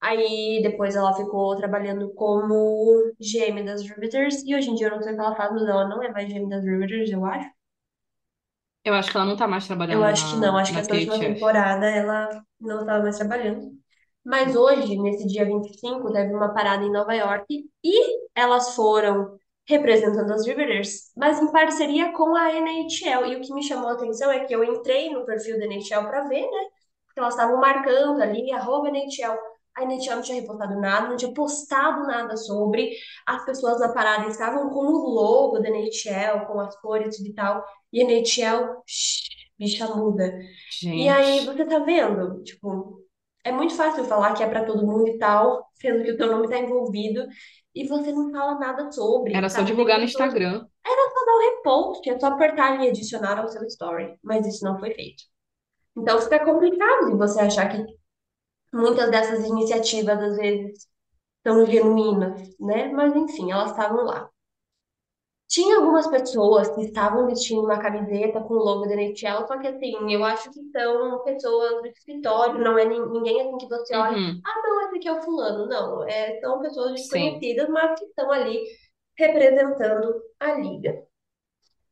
[0.00, 5.02] aí depois ela ficou trabalhando como GM das Riveters, e hoje em dia eu não
[5.02, 7.50] sei o que ela faz, mas ela não é mais GM das Riveters, eu acho.
[8.86, 10.80] Eu acho que ela não tá mais Eu trabalhando acho que não, acho que na
[10.80, 13.72] essa última temporada ela não estava mais trabalhando.
[14.24, 20.32] Mas hoje, nesse dia 25, teve uma parada em Nova York e elas foram representando
[20.32, 23.26] as Riveters, mas em parceria com a NHL.
[23.26, 26.06] E o que me chamou a atenção é que eu entrei no perfil da NHL
[26.06, 26.58] para ver, né?
[27.06, 29.36] Porque elas estavam marcando ali, arroba NHL.
[29.76, 32.92] A NHL não tinha repostado nada, não tinha postado nada sobre.
[33.26, 37.64] As pessoas na parada estavam com o logo da NHL, com as cores e tal.
[37.96, 39.22] E a NHL, shh,
[39.58, 40.38] bicha muda.
[40.82, 42.42] E aí, Gente, você tá vendo?
[42.42, 43.02] Tipo,
[43.42, 46.26] é muito fácil falar que é pra todo mundo e tal, sendo que o teu
[46.30, 47.26] nome tá envolvido
[47.74, 49.70] e você não fala nada sobre, era só sabe?
[49.70, 50.04] Divulgar no.
[50.04, 50.66] Instagram.
[50.84, 54.64] Era só dar um repost, é só apertar e adicionar ao seu story, mas isso
[54.64, 55.24] não foi feito.
[55.96, 57.82] Então fica complicado de você achar que
[58.72, 60.86] muitas dessas iniciativas, às vezes,
[61.46, 62.88] são genuínas, né?
[62.88, 64.30] Mas enfim, elas estavam lá.
[65.48, 69.68] Tinha algumas pessoas que estavam vestindo uma camiseta com o logo da NHL, só que
[69.68, 73.94] assim, eu acho que são pessoas do escritório, não é nin- ninguém assim que você
[73.96, 75.66] olha, Uhum, ah, não, esse aqui é o fulano.
[75.66, 77.46] Não, é, são pessoas sim.
[77.46, 78.60] desconhecidas, mas que estão ali
[79.18, 81.06] representando a liga.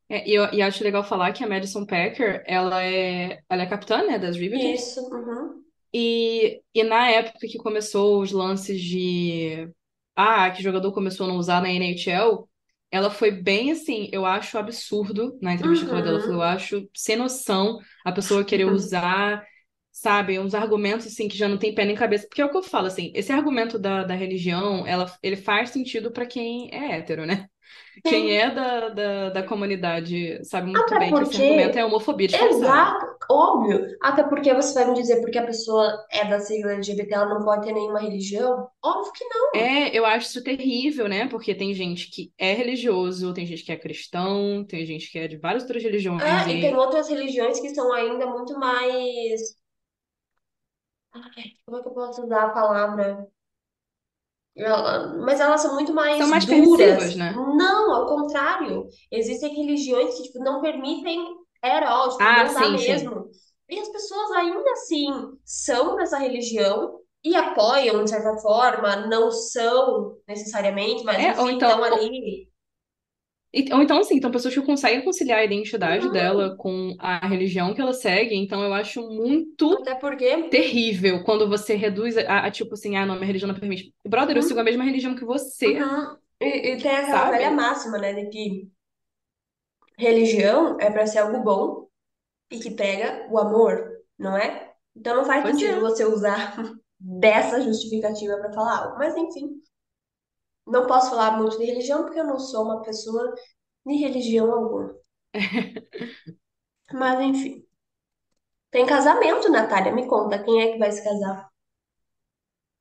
[0.08, 3.66] É, e eu e acho legal falar que a Madison Packer, ela é, ela é
[3.66, 4.80] capitã, né, das Riveters.
[4.80, 9.68] Isso, uhum, E, e na época que começou os lances de
[10.16, 12.48] ah, que jogador começou a não usar na NHL,
[12.94, 16.38] ela foi bem assim, eu acho absurdo na entrevista que ela deu, ela falou, eu
[16.38, 16.44] uhum.
[16.44, 19.44] acho sem noção a pessoa querer usar,
[19.90, 22.56] sabe, uns argumentos assim que já não tem pé nem cabeça, porque é o que
[22.56, 26.96] eu falo assim, esse argumento da, da religião, ela, ele faz sentido pra quem é
[26.96, 27.48] hétero, né?
[28.02, 31.82] Quem é da, da, da comunidade sabe muito até bem que esse argumento é porque
[31.84, 32.64] homofobia disfarçada.
[32.64, 37.14] Exato, Óbvio, até porque você vai me dizer porque a pessoa é da sigla LGBT,
[37.14, 38.68] ela não pode ter nenhuma religião?
[38.82, 39.50] Óbvio que não.
[39.54, 41.26] É, eu acho isso terrível, né?
[41.28, 45.26] Porque tem gente que é religioso, tem gente que é cristão, tem gente que é
[45.26, 49.56] de várias outras religiões É, e tem outras religiões que são ainda muito mais.
[51.12, 53.26] Ai, como é que eu posso usar a palavra?
[55.24, 57.16] Mas elas são muito são mais mais permissivas, duras.
[57.16, 57.32] né?
[57.56, 58.88] Não, ao contrário.
[59.10, 61.24] Existem religiões que, tipo, não permitem
[62.18, 62.88] tipo, Ah, não dá sim, sim.
[62.88, 63.30] mesmo.
[63.68, 65.06] E as pessoas ainda assim
[65.44, 71.50] são dessa religião e apoiam, de certa forma, não são necessariamente, mas É, enfim, estão
[71.50, 72.48] então, ali.
[73.72, 76.12] Ou então, assim, são pessoas que conseguem conciliar a identidade Uhum.
[76.12, 78.34] dela com a religião que ela segue.
[78.34, 80.30] Então, eu acho muito Até porque.
[80.50, 83.94] terrível quando você reduz a, a, tipo assim, ah, não, minha religião não permite.
[84.06, 84.64] Brother, eu sigo a Uhum.
[84.64, 86.16] mesma religião que você, Uhum.
[86.40, 87.50] E, e tem aquela velha sabe?
[87.50, 88.70] máxima, né, de que
[89.98, 91.88] religião é para ser algo bom
[92.50, 94.72] e que prega o amor, não é?
[94.96, 95.80] Então não faz Pois sentido é.
[95.80, 96.56] você usar
[97.00, 98.98] dessa justificativa para falar algo.
[98.98, 99.62] Mas enfim,
[100.66, 103.34] não posso falar muito de religião porque eu não sou uma pessoa
[103.86, 104.94] de religião alguma.
[106.92, 107.66] Mas enfim,
[108.70, 111.48] tem casamento, Natália, me conta, quem é que vai se casar?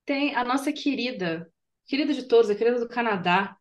[0.05, 1.51] Tem a nossa querida,
[1.85, 3.57] querida de todos, a querida do Canadá,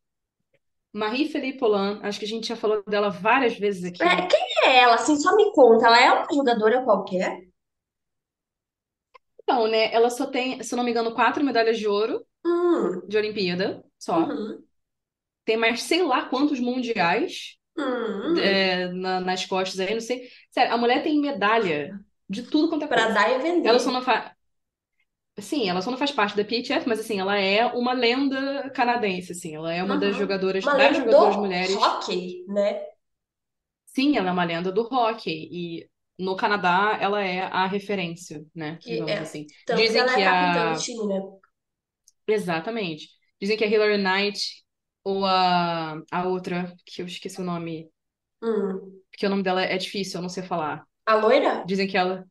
[0.92, 2.00] Marie-Philippe Polan.
[2.02, 4.28] Acho que a gente já falou dela várias vezes É, aqui.
[4.28, 4.94] quem é ela?
[4.96, 5.86] Assim, só me conta.
[5.86, 7.38] Ela é uma jogadora qualquer?
[9.42, 13.16] Então, né, ela só tem, se não me engano, quatro medalhas de ouro Hum, de
[13.16, 14.30] Olimpíada, só.
[14.30, 14.64] uhum,
[15.44, 17.56] Tem mais sei lá quantos mundiais.
[17.76, 18.58] hum.
[18.58, 20.28] é, na- nas costas aí, não sei.
[20.50, 23.14] Sério, a mulher tem medalha de tudo quanto é Pra coisa.
[23.14, 23.92] dar e Ela só vender.
[23.92, 24.32] não faz.
[25.40, 29.32] Sim, ela só não faz parte da PHF, mas assim, ela é uma lenda canadense,
[29.32, 29.54] assim.
[29.54, 30.16] Ela é uma das Uhum.
[30.16, 31.76] jogadoras, Uma das jogadoras do mulheres.
[31.78, 32.86] hockey, né?
[33.86, 35.48] Sim, ela é uma lenda do hóquei.
[35.52, 38.78] E no Canadá, ela é a referência, né?
[38.80, 39.18] Que é.
[39.20, 39.46] assim.
[39.66, 41.20] Que Dizem ela é que a capitã do time, né?
[42.26, 43.08] Exatamente.
[43.42, 44.64] Dizem que a Hilary Knight
[45.04, 47.90] ou a, a outra, que eu esqueci o nome,
[48.42, 49.02] Hum.
[49.10, 50.86] porque o nome dela é difícil, eu não sei falar.
[51.06, 51.54] A loira?
[51.64, 52.26] Dizem que ela.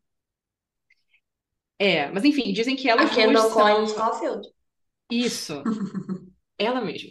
[1.79, 4.47] É, mas enfim, dizem que A elas duas Kendall são Schofield?
[5.09, 5.65] isso,
[6.57, 7.09] ela mesma.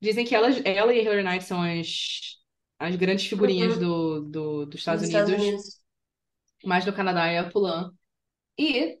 [0.00, 2.38] Dizem que elas, ela e a Hilary Knight são as,
[2.78, 3.78] as grandes figurinhas Uhum.
[3.78, 5.80] do, do, dos Estados Dos Estados Unidos, Unidos.
[6.64, 7.92] mas do Canadá é a Pulan.
[8.58, 8.98] E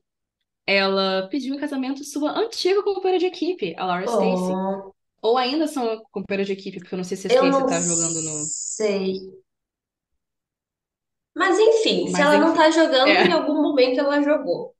[0.66, 4.06] ela pediu em casamento sua antiga companheira de equipe, a Laura.
[4.06, 7.80] Oh, Ou ainda são companheiras de equipe, porque eu não sei se a não tá
[7.80, 8.50] jogando no.
[8.76, 9.34] sei.
[11.34, 12.72] Mas enfim, se Mas ela não tá enfim.
[12.72, 13.32] jogando, em É.
[13.32, 14.74] algum momento ela jogou.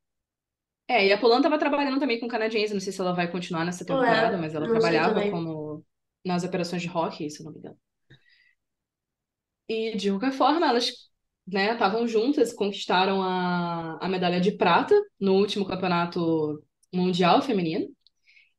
[0.87, 3.64] É, e a Pulan tava trabalhando também com canadense, não sei se ela vai continuar
[3.64, 5.85] nessa temporada, É, mas ela trabalhava como
[6.24, 7.78] nas operações de hockey, se eu não me engano.
[9.68, 11.11] E de qualquer forma, elas,
[11.47, 17.88] né, estavam juntas, conquistaram a, a medalha de prata no último campeonato mundial feminino.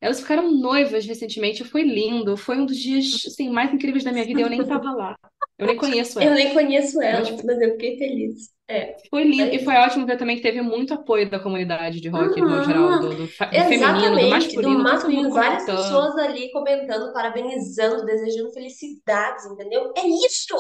[0.01, 4.25] Elas ficaram noivas recentemente, foi lindo, foi um dos dias assim, mais incríveis da minha
[4.25, 5.17] vida, e eu nem estava lá.
[5.57, 8.53] Eu nem conheço Eu elas, nem conheço mas foi, mas eu fiquei feliz.
[8.67, 12.01] É, foi lindo é e foi ótimo ver também que teve muito apoio da comunidade
[12.01, 14.83] de hockey de modo geral, Uhum, do, do, do feminino, do exatamente, do masculino, mundo
[14.83, 15.67] masculino, várias comentando.
[15.67, 19.93] pessoas ali comentando, parabenizando, desejando felicidades, entendeu?
[19.97, 20.55] É isso!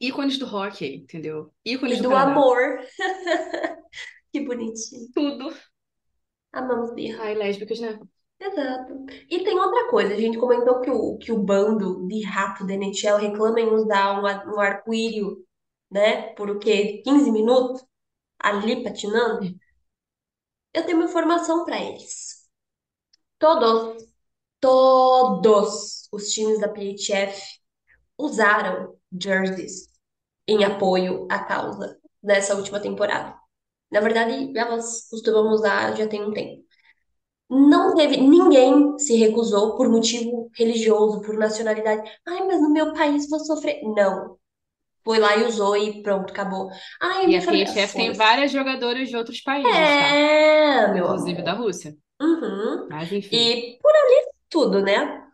[0.00, 1.52] Ícones do hockey, entendeu?
[1.64, 2.78] Ícones E do do amor.
[4.32, 5.08] Que bonitinho.
[5.12, 5.52] Tudo.
[6.52, 7.24] Amamos birra.
[7.24, 7.98] Ai, lésbicas, né?
[8.38, 9.04] Exato.
[9.28, 12.74] E tem outra coisa, a gente comentou que o, que o bando de rato da
[12.74, 15.36] NHL reclama em usar um, um arco-íris,
[15.90, 17.02] né, por o quê?
[17.04, 17.84] 15 minutos
[18.38, 19.46] ali patinando.
[20.72, 22.48] Eu tenho uma informação pra eles.
[23.38, 24.04] Todos,
[24.60, 27.60] todos os times da PHF
[28.18, 29.89] usaram jerseys
[30.50, 33.36] em apoio à causa nessa última temporada.
[33.92, 36.64] Na verdade, elas costumam usar já tem um tempo.
[37.50, 42.02] Não teve, ninguém se recusou por motivo religioso, por nacionalidade.
[42.26, 43.82] Ai, mas no meu país vou sofrer.
[43.84, 44.38] Não.
[45.04, 46.70] Foi lá e usou e pronto, acabou.
[47.00, 47.42] Ai, E minha a.
[47.42, 50.16] PHF tem várias jogadoras de outros países, tá?
[50.16, 51.54] É, meu Inclusive da amor.
[51.54, 51.96] Rússia.
[52.20, 52.88] Uhum.
[52.88, 53.36] Mas enfim.
[53.36, 55.26] E por ali tudo, né?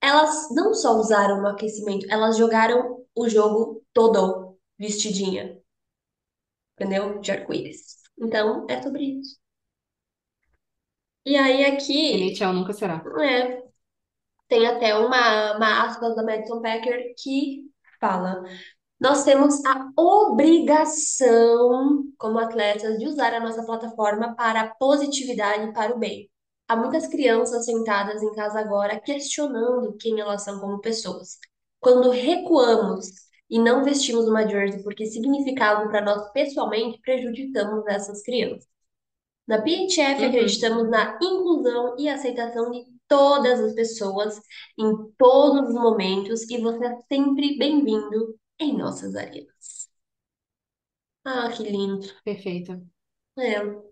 [0.00, 5.58] Elas não só usaram no aquecimento, elas jogaram o jogo todo vestidinha,
[6.76, 7.20] entendeu?
[7.20, 7.96] De arco-íris.
[8.18, 9.36] Então, é sobre isso.
[11.24, 13.08] E aí aqui, NHL nunca será.
[13.20, 13.62] é,
[14.48, 17.64] tem até uma, uma aspas da Madison Packer que
[18.00, 18.42] fala:
[19.00, 25.72] Nós temos a obrigação, como atletas, de usar a nossa plataforma para a positividade e
[25.72, 26.30] para o bem.
[26.68, 31.38] Há muitas crianças sentadas em casa agora questionando quem elas são como pessoas.
[31.80, 33.06] Quando recuamos
[33.54, 38.68] e não vestimos uma jersey porque significa algo para nós pessoalmente, prejudicamos essas crianças.
[39.48, 40.26] Na PHF, Uhum.
[40.26, 44.40] acreditamos na inclusão e aceitação de todas as pessoas
[44.78, 49.88] em todos os momentos e você é sempre bem-vindo em nossas arenas.
[51.24, 52.06] Ah, que lindo.
[52.24, 52.80] Perfeita.
[53.36, 53.84] É.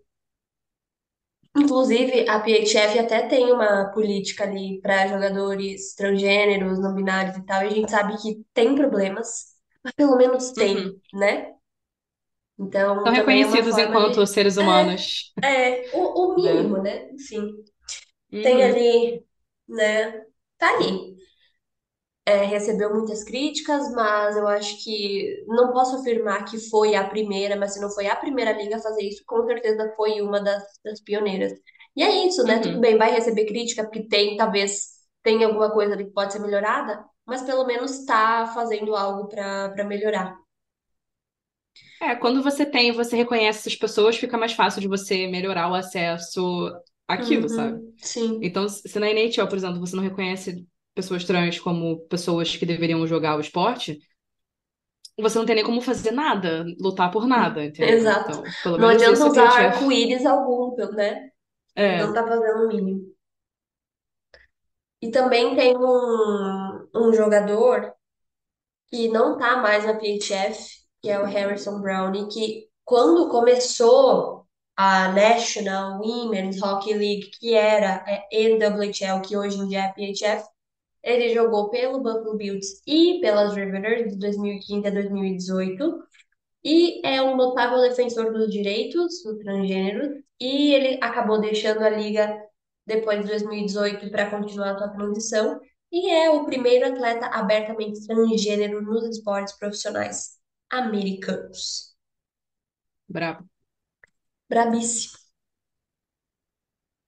[1.55, 7.63] Inclusive, a PHF até tem uma política ali para jogadores transgêneros, não binários e tal,
[7.63, 9.52] e a gente sabe que tem problemas,
[9.83, 11.01] mas pelo menos tem, Uhum.
[11.13, 11.55] né?
[12.59, 14.27] Então, São é reconhecidos forma enquanto de.
[14.27, 16.51] seres humanos, É, o, o né?
[16.53, 17.11] mínimo, né?
[17.11, 17.63] Enfim,
[18.41, 18.63] tem Uhum.
[18.63, 19.25] ali,
[19.69, 20.25] né?
[20.57, 21.17] Tá ali.
[22.25, 27.57] É, recebeu muitas críticas, mas eu acho que não posso afirmar que foi a primeira,
[27.57, 30.63] mas se não foi a primeira liga a fazer isso, com certeza foi uma das,
[30.85, 31.51] das pioneiras.
[31.97, 32.59] E é isso, né?
[32.59, 32.79] Tudo Uhum.
[32.79, 34.87] bem, vai receber crítica, porque tem, talvez
[35.21, 39.69] tenha alguma coisa ali que pode ser melhorada, mas pelo menos está fazendo algo para
[39.71, 40.37] para melhorar.
[42.01, 45.73] É, quando você tem, você reconhece essas pessoas, fica mais fácil de você melhorar o
[45.75, 46.69] acesso
[47.07, 47.81] àquilo, sabe?
[47.81, 52.55] Uhum, sim, Então, se na NHL, por exemplo, você não reconhece pessoas trans como pessoas
[52.57, 53.99] que deveriam jogar o esporte,
[55.19, 58.01] você não tem nem como fazer nada, lutar por nada, entendeu?
[58.01, 58.31] exato.
[58.31, 61.29] Então, pelo Não menos adianta a usar arco-íris algum, né?
[61.91, 62.13] Não É.
[62.13, 63.15] tá fazendo o mínimo.
[65.01, 67.93] E também tem um, um jogador
[68.87, 75.09] que não tá mais na PHF, que é o Harrison Browne, que quando começou a
[75.09, 80.47] National Women's Hockey League, que era a NWHL, que hoje em dia é a PHF,
[81.03, 86.03] ele jogou pelo Buffalo Bills e pelas Riveters de 2015 a 2018
[86.63, 92.41] e é um notável defensor dos direitos do transgênero e ele acabou deixando a liga
[92.85, 95.59] depois de 2018 para continuar a sua transição
[95.93, 100.37] e é o primeiro atleta abertamente transgênero nos esportes profissionais
[100.69, 101.95] americanos.
[103.07, 103.47] Brabo.
[104.49, 105.17] Brabíssimo.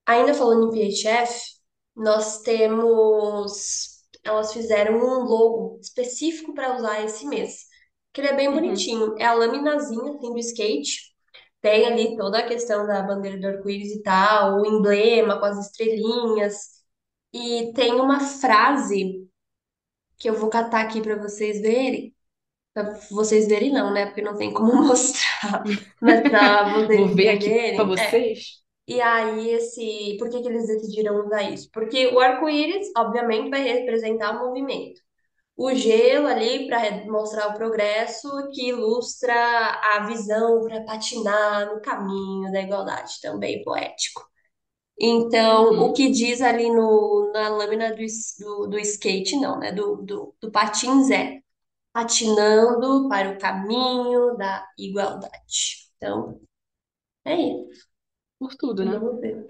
[0.05, 1.55] Ainda falando em PHF,
[1.95, 3.95] nós temos.
[4.23, 7.65] Elas fizeram um logo específico para usar esse mês,
[8.13, 8.53] que ele é bem Uhum.
[8.53, 9.15] bonitinho.
[9.19, 11.13] É a laminazinha assim, do skate.
[11.61, 15.57] Tem ali toda a questão da bandeira do arco-íris e tal, o emblema com as
[15.67, 16.74] estrelinhas.
[17.35, 19.27] E tem uma frase
[20.17, 22.15] que eu vou catar aqui para vocês verem.
[22.73, 24.05] Pra vocês verem não, né?
[24.05, 25.63] Porque não tem como mostrar.
[26.01, 27.97] Mas para vocês Vou ver aqui pra entenderem.
[27.99, 28.09] É.
[28.09, 28.63] vocês.
[28.87, 30.15] E aí, esse.
[30.17, 31.69] Por que que eles decidiram usar isso?
[31.73, 35.01] Porque o arco-íris, obviamente, vai representar o movimento.
[35.57, 42.51] O gelo ali para mostrar o progresso, que ilustra a visão para patinar no caminho
[42.51, 44.21] da igualdade, também poético.
[44.99, 45.93] Então, o Uhum.
[45.93, 48.03] que diz ali no, na lâmina do,
[48.39, 49.71] do, do skate, não, né?
[49.71, 51.41] Do, do, do patins é
[51.93, 55.89] patinando para o caminho da igualdade.
[55.97, 56.41] Então,
[57.25, 57.87] é isso.
[58.39, 58.99] Por tudo, né?
[58.99, 59.47] Vamos ver.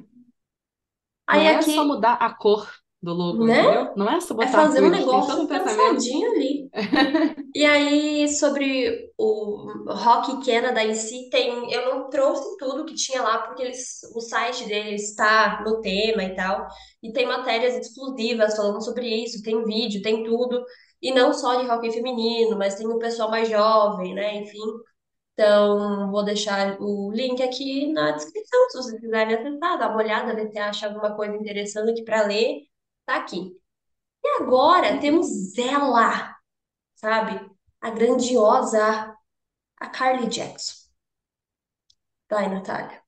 [1.30, 2.68] Não Aí é só mudar a cor
[3.06, 3.62] do logo, né?
[3.62, 3.94] entendeu?
[3.96, 6.70] Não é só É botar fazer um negócio um pensadinho ali.
[7.56, 13.22] E aí, sobre o Rock Canada em si, tem, eu não trouxe tudo que tinha
[13.22, 16.68] lá, porque eles, o site deles está no tema e tal,
[17.02, 20.62] e tem matérias exclusivas falando sobre isso, tem vídeo, tem tudo,
[21.02, 24.36] e não só de hockey feminino, mas tem o pessoal mais jovem, né?
[24.36, 24.60] Enfim.
[25.34, 30.36] Então, vou deixar o link aqui na descrição, se vocês quiserem acessar, dar uma olhada,
[30.36, 32.64] ver se acha alguma coisa interessante para ler,
[33.06, 33.56] tá aqui.
[34.24, 36.36] E agora temos ela
[36.96, 37.40] sabe?
[37.82, 39.16] A grandiosa,
[39.80, 40.86] a Carly Jackson.
[42.30, 43.04] Vai, Natália.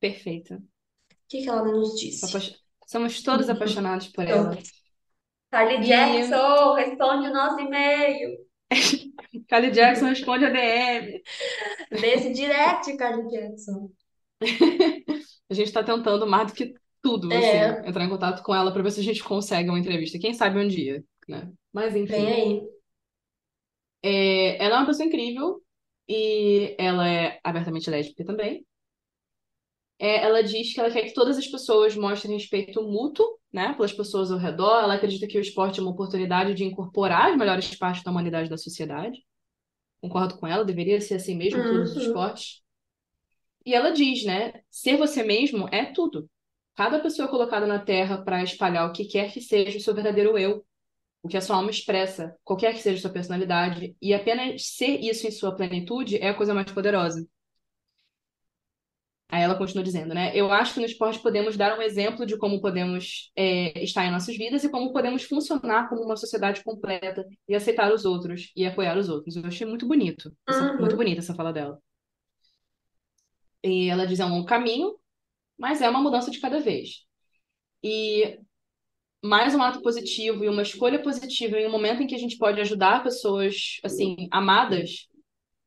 [0.00, 0.56] Perfeita.
[0.56, 0.60] O
[1.28, 2.60] que que ela nos disse?
[2.86, 4.56] Somos todos apaixonados por ela.
[5.50, 8.46] Carly E Jackson, responde o nosso e-mail.
[9.48, 11.22] Kylie Jackson responde a DM.
[11.90, 13.90] Desse direct, Carly Jackson.
[15.48, 16.74] A gente tá tentando mais do que
[17.06, 19.78] tudo, assim, É, entrar em contato com ela pra ver se a gente consegue uma
[19.78, 20.18] entrevista.
[20.18, 21.52] Quem sabe um dia, né?
[21.72, 22.32] Mas vem enfim.
[22.32, 22.68] aí.
[24.02, 25.62] É, ela é uma pessoa incrível
[26.08, 28.64] e ela é abertamente lésbica também.
[29.98, 33.92] É, ela diz que ela quer que todas as pessoas mostrem respeito mútuo, né, pelas
[33.92, 34.82] pessoas ao redor.
[34.82, 38.50] Ela acredita que o esporte é uma oportunidade de incorporar as melhores partes da humanidade
[38.50, 39.24] da sociedade.
[40.00, 42.02] Concordo com ela, deveria ser assim mesmo em todos os Uhum.
[42.04, 42.62] esportes.
[43.66, 46.28] E ela diz, né, ser você mesmo é tudo.
[46.76, 49.94] Cada pessoa é colocada na Terra para espalhar o que quer que seja o seu
[49.94, 50.64] verdadeiro eu,
[51.22, 55.00] o que a sua alma expressa, qualquer que seja a sua personalidade, e apenas ser
[55.00, 57.26] isso em sua plenitude é a coisa mais poderosa.
[59.28, 60.30] Aí ela continua dizendo, né?
[60.36, 64.10] Eu acho que no esporte podemos dar um exemplo de como podemos é, estar em
[64.12, 68.64] nossas vidas e como podemos funcionar como uma sociedade completa e aceitar os outros e
[68.64, 69.34] apoiar os outros.
[69.36, 70.96] Eu achei muito bonito, essa- muito Uhum.
[70.96, 71.78] bonita essa fala dela.
[73.62, 74.94] E ela diz é um longo caminho,
[75.58, 77.04] mas é uma mudança de cada vez.
[77.82, 78.38] E
[79.24, 82.38] mais um ato positivo e uma escolha positiva em um momento em que a gente
[82.38, 85.08] pode ajudar pessoas assim amadas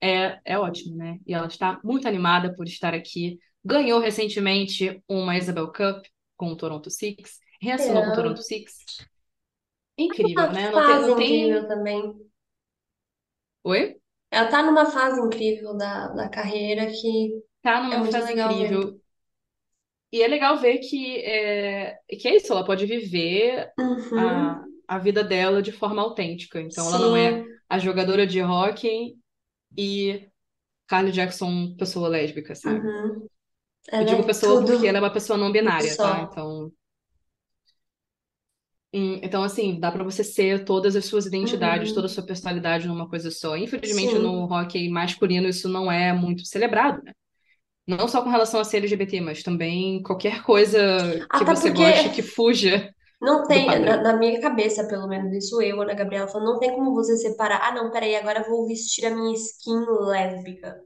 [0.02, 1.20] é, é ótimo, né?
[1.28, 3.40] E ela está muito animada por estar aqui.
[3.64, 6.06] Ganhou recentemente uma Isabel Cup
[6.38, 8.44] com o Toronto Six, reassinou com o Toronto É.
[8.44, 8.74] Six.
[9.98, 10.72] Incrível, Uma né?
[10.72, 11.42] Não tem, fase não tem...
[11.42, 12.30] incrível também.
[13.64, 14.00] Oi?
[14.32, 18.52] Ela tá numa fase incrível da, da carreira que Tá é numa muito fase legal
[18.52, 19.02] incrível.
[20.12, 24.16] E é legal ver que é, que é isso, ela pode viver Uhum.
[24.16, 26.60] a, a vida dela de forma autêntica.
[26.62, 27.60] Então ela não é Sim.
[27.70, 29.16] a jogadora de hóquei
[29.78, 30.30] e
[30.88, 32.88] Carly Jackson, pessoa lésbica, sabe?
[32.88, 33.28] Uhum.
[34.00, 36.20] Eu Ela digo é pessoa porque ela é uma pessoa não binária, tá?
[36.22, 36.72] Então,
[38.92, 42.10] então assim, dá pra você ser todas as suas identidades, toda a Uhum.
[42.10, 43.56] sua personalidade numa coisa só.
[43.58, 44.52] Infelizmente, no Sim.
[44.52, 47.14] hóquei masculino isso não é muito celebrado, né?
[47.90, 52.10] Não só com relação a ser LGBT, mas também qualquer coisa que Até você goste
[52.10, 56.54] que fuja não tem, na, na minha cabeça, pelo menos, isso eu, Ana Gabriela, falando,
[56.54, 57.62] não tem como você separar.
[57.64, 60.82] Ah, não, peraí, agora eu vou vestir a minha skin lésbica.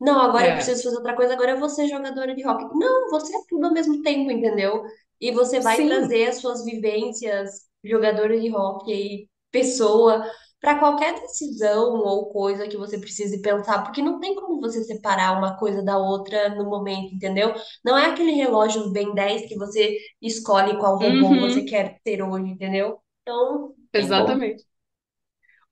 [0.00, 2.64] Não, agora eu É, preciso fazer outra coisa, agora eu vou ser jogadora de rock.
[2.78, 4.84] Não, você é tudo ao mesmo tempo, entendeu?
[5.20, 10.24] E você vai sim, trazer as suas vivências, jogadora de rock, pessoa,
[10.60, 15.38] para qualquer decisão ou coisa que você precise pensar, porque não tem como você separar
[15.38, 17.54] uma coisa da outra no momento, entendeu?
[17.84, 22.22] Não é aquele relógio Ben 10 que você escolhe qual robô você uhum, quer ter
[22.22, 23.00] hoje, entendeu?
[23.22, 24.36] Então, como.
[24.36, 24.64] exatamente.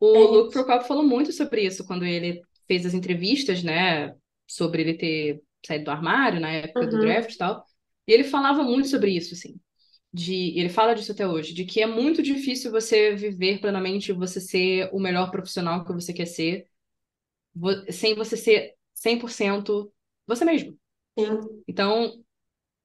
[0.01, 0.51] O É Luke.
[0.51, 4.15] Prokop falou muito sobre isso quando ele fez as entrevistas, né,
[4.47, 7.65] sobre ele ter saído do armário na época do Uhum, draft e tal.
[8.07, 9.59] E ele falava muito sobre isso, assim.
[10.17, 14.13] De, e ele fala disso até hoje, de que é muito difícil você viver plenamente,
[14.13, 16.67] você ser o melhor profissional que você quer ser,
[17.91, 19.93] sem você ser 100%
[20.27, 20.77] você mesmo.
[21.17, 21.65] sim.
[21.69, 22.25] Então,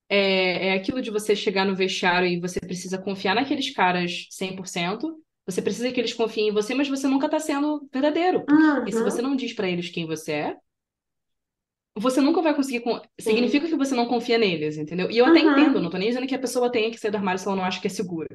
[0.09, 5.23] é, é aquilo de você chegar no vestiário e você precisa confiar naqueles caras 100%.
[5.45, 8.49] Você precisa que eles confiem em você, mas você nunca tá sendo verdadeiro.
[8.77, 10.57] Porque se você Uhum, não diz pra eles quem você é,
[11.97, 12.81] você nunca vai conseguir.
[12.81, 13.71] con- Significa sim.
[13.71, 15.09] que você não confia neles, entendeu?
[15.11, 17.17] E eu até entendo, não tô nem dizendo que a pessoa tenha que sair do
[17.17, 18.27] armário se ela não acha que é segura.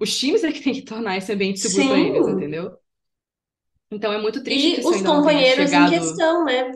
[0.00, 2.32] Os times é que tem que tornar esse ambiente seguro pra eles, sim.
[2.32, 2.76] entendeu?
[3.90, 5.90] Então é muito triste E os companheiros em chegado.
[5.90, 6.72] questão, né?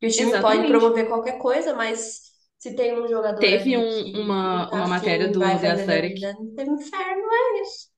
[0.00, 0.68] Que o time pode Exatamente.
[0.68, 2.22] promover qualquer coisa, mas
[2.58, 6.20] se tem um jogador Teve um- que uma, tá uma matéria do The Athletic.
[6.20, 7.88] tem inferno, é isso.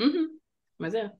[0.00, 0.38] Uhum,
[0.78, 1.10] mas é.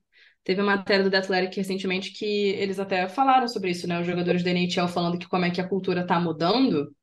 [0.44, 4.00] Teve uma matéria do The Athletic recentemente que eles até falaram sobre isso, né?
[4.00, 6.94] Os jogadores da NHL falando que como é que a cultura tá mudando.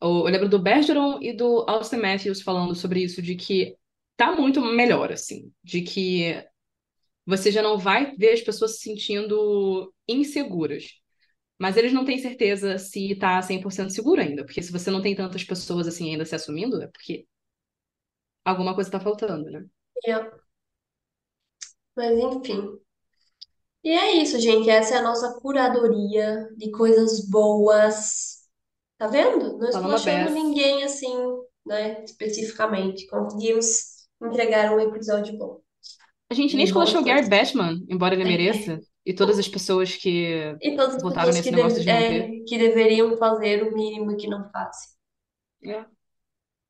[0.00, 3.76] Eu lembro do Bergeron e do Austin Matthews falando sobre isso, de que
[4.16, 5.52] tá muito melhor, assim.
[5.62, 6.44] De que
[7.24, 11.00] você já não vai ver as pessoas se sentindo inseguras.
[11.58, 14.44] Mas eles não têm certeza se tá 100% seguro ainda.
[14.44, 17.26] Porque se você não tem tantas pessoas assim ainda se assumindo, é porque
[18.44, 19.64] alguma coisa tá faltando, né?
[20.06, 20.41] Yeah.
[21.96, 22.78] Mas enfim.
[23.84, 24.70] E é isso, gente.
[24.70, 28.42] Essa é a nossa curadoria de coisas boas.
[28.98, 29.58] Tá vendo?
[29.58, 30.34] Não Fala uma esculachando Beth.
[30.34, 31.12] ninguém assim,
[31.66, 32.04] né?
[32.04, 33.06] Especificamente.
[33.08, 35.60] Conseguimos entregar um episódio bom.
[36.30, 37.28] A gente nem esculachou o Gary.
[37.28, 38.80] Batman, embora ele mereça.
[39.04, 42.42] E todas as pessoas que E todas as votaram pessoas que, nesse negócio deve- de
[42.42, 44.90] é, que deveriam fazer o mínimo que não fazem.
[45.64, 45.84] É.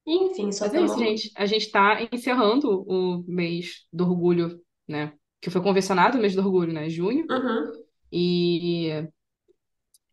[0.06, 1.30] Enfim, só Mas é isso, gente.
[1.36, 4.58] A gente tá encerrando o mês do orgulho,
[4.88, 5.12] né?
[5.40, 6.88] Que foi convencionado o mês do orgulho, né?
[6.90, 7.30] Junho.
[7.30, 9.08] Uhum, E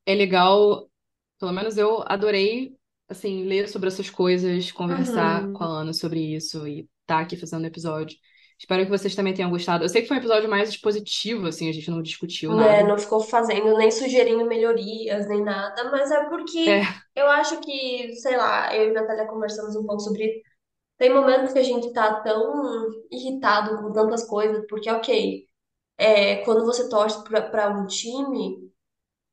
[0.05, 0.89] é legal,
[1.39, 2.75] pelo menos eu adorei,
[3.07, 5.73] assim, ler sobre essas coisas, conversar com a uhum.
[5.81, 8.17] Ana sobre isso e tá aqui fazendo o episódio.
[8.59, 9.83] Espero que vocês também tenham gostado.
[9.85, 12.83] Eu sei que foi um episódio mais expositivo, assim, a gente não discutiu Né, nada.
[12.83, 16.83] não ficou fazendo, nem sugerindo melhorias, nem nada, mas é porque É,
[17.15, 20.41] eu acho que, sei lá, eu e a Natália conversamos um pouco sobre.
[20.99, 25.47] Tem momentos que a gente tá tão irritado com tantas coisas, porque, ok,
[25.97, 28.71] é, quando você torce pra um time,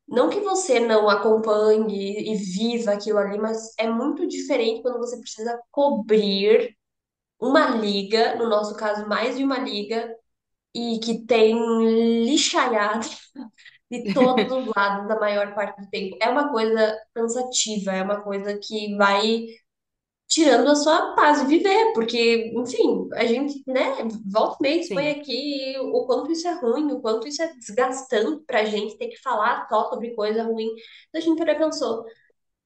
[0.09, 5.19] não que você não acompanhe e viva aquilo ali, mas é muito diferente quando você
[5.21, 6.77] precisa cobrir
[7.41, 10.15] uma liga, no nosso caso, mais de uma liga,
[10.75, 11.57] e que tem
[12.25, 13.07] lixaiada
[13.91, 16.17] de todos os lados da maior parte do tempo.
[16.21, 19.47] É uma coisa cansativa, é uma coisa que vai
[20.29, 23.83] tirando a sua paz de viver, porque, enfim, a gente, né,
[24.31, 25.11] volta e meia expõe sim.
[25.11, 29.19] aqui o quanto isso é ruim, o quanto isso é desgastante pra gente ter que
[29.23, 30.69] falar só sobre coisa ruim.
[31.09, 32.05] Então a gente já pensou.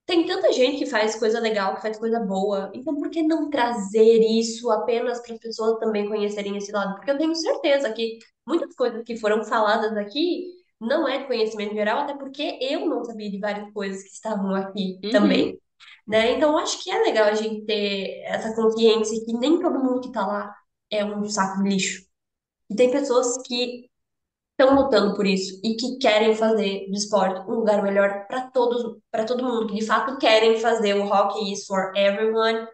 [0.06, 2.70] tem tanta gente que faz coisa legal, que faz coisa boa.
[2.74, 6.96] Então, por que não trazer isso apenas para as pessoas também conhecerem esse lado?
[6.96, 10.46] Porque eu tenho certeza que muitas coisas que foram faladas aqui
[10.80, 14.54] não é de conhecimento geral, até porque eu não sabia de várias coisas que estavam
[14.54, 15.10] aqui Uhum.
[15.10, 15.60] também.
[16.06, 16.32] Né?
[16.32, 20.12] Então, acho que é legal a gente ter essa consciência que nem todo mundo que
[20.12, 20.54] tá lá
[20.90, 22.04] é um saco de lixo.
[22.70, 23.90] E tem pessoas que
[24.52, 28.98] estão lutando por isso e que querem fazer do esporte um lugar melhor para todos,
[29.10, 32.66] para todo mundo, que de fato querem fazer o Hockey is for everyone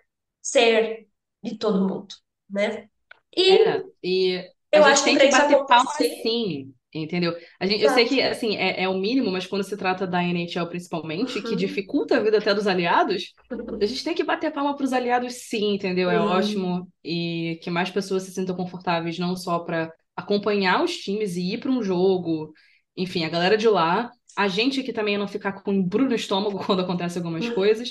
[0.42, 1.08] ser
[1.42, 2.08] de todo mundo,
[2.50, 2.88] né?
[3.36, 7.34] E É, e eu acho que tem para isso palma acontecer, sim, entendeu?
[7.60, 10.22] A gente, eu sei que, assim, é, é o mínimo, mas quando se trata da
[10.22, 11.56] NHL principalmente, que Uhum.
[11.56, 13.32] dificulta a vida até dos aliados,
[13.80, 16.10] a gente tem que bater palma pros aliados sim, entendeu?
[16.10, 20.96] É Sim, ótimo e que mais pessoas se sintam confortáveis, não só para acompanhar os
[20.96, 22.52] times e ir para um jogo,
[22.96, 26.14] enfim, a galera de lá, a gente aqui também não ficar com um embrulho no
[26.14, 27.50] estômago quando acontecem algumas Uhum.
[27.50, 27.90] coisas,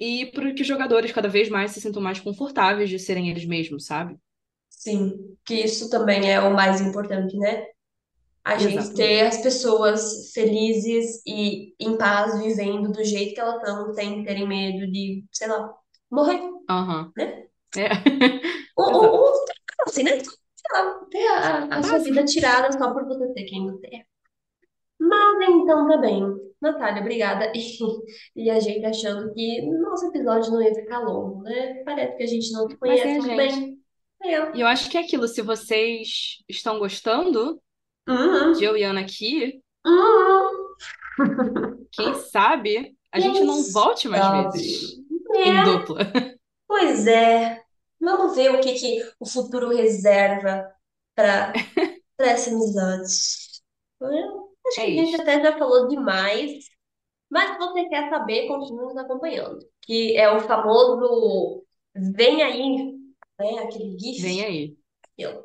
[0.00, 3.44] e para que os jogadores cada vez mais se sintam mais confortáveis de serem eles
[3.46, 4.16] mesmos, sabe?
[4.70, 7.66] sim, que isso também é o mais importante, né?
[8.48, 9.22] A gente ter Exatamente.
[9.24, 14.90] as pessoas felizes e em paz, vivendo do jeito que elas estão, sem terem medo
[14.90, 15.70] de, sei lá,
[16.10, 16.40] morrer,
[16.70, 17.12] Aham.
[17.14, 17.44] né?
[17.76, 17.90] É.
[18.74, 19.34] Ou, ou, ou
[19.86, 20.18] assim, né?
[20.18, 24.02] Sei lá, ter a, a sua vida tirada só por você ter quem não tem.
[24.98, 26.24] Mas então tá bem.
[26.58, 27.52] Natália, obrigada.
[27.54, 27.60] E,
[28.34, 31.82] e a gente achando que nosso episódio não ia ficar longo, né?
[31.84, 33.60] Parece que a gente não se Mas é, conhece muito gente.
[33.60, 33.78] bem.
[34.24, 34.56] É.
[34.56, 37.60] E eu acho que é aquilo, se vocês estão gostando
[38.52, 38.64] de Uhum.
[38.66, 40.68] eu e Ana aqui, Uhum.
[41.92, 44.98] quem sabe a gente não volte mais vezes
[45.34, 46.12] em É, dupla.
[46.66, 47.62] pois é.
[48.00, 50.70] Vamos ver o que, que o futuro reserva
[51.14, 51.52] para
[52.20, 53.12] essa amizade.
[54.00, 55.20] Eu acho É que a gente isto.
[55.20, 56.64] até já falou demais.
[57.30, 59.58] Mas se você quer saber, continue nos acompanhando.
[59.82, 62.92] Que é o famoso Vem aí,
[63.38, 63.58] né?
[63.64, 64.44] Aquele Vem GIF.
[64.44, 64.76] aí.
[65.18, 65.44] Eu,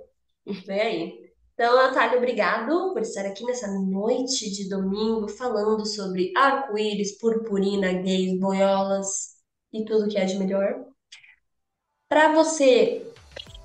[0.65, 1.22] Vem aí.
[1.53, 8.39] Então, Natália, obrigado por estar aqui nessa noite de domingo falando sobre arco-íris, purpurina, gays,
[8.39, 9.35] boiolas
[9.71, 10.83] e tudo que é de melhor.
[12.09, 13.05] Para você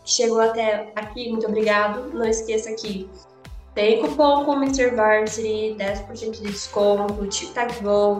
[0.04, 2.12] que chegou até aqui, muito obrigado.
[2.12, 3.08] Não esqueça que
[3.74, 4.90] tem cupom com Mr.
[4.94, 7.72] Varsity, 10% de desconto, Tic Tac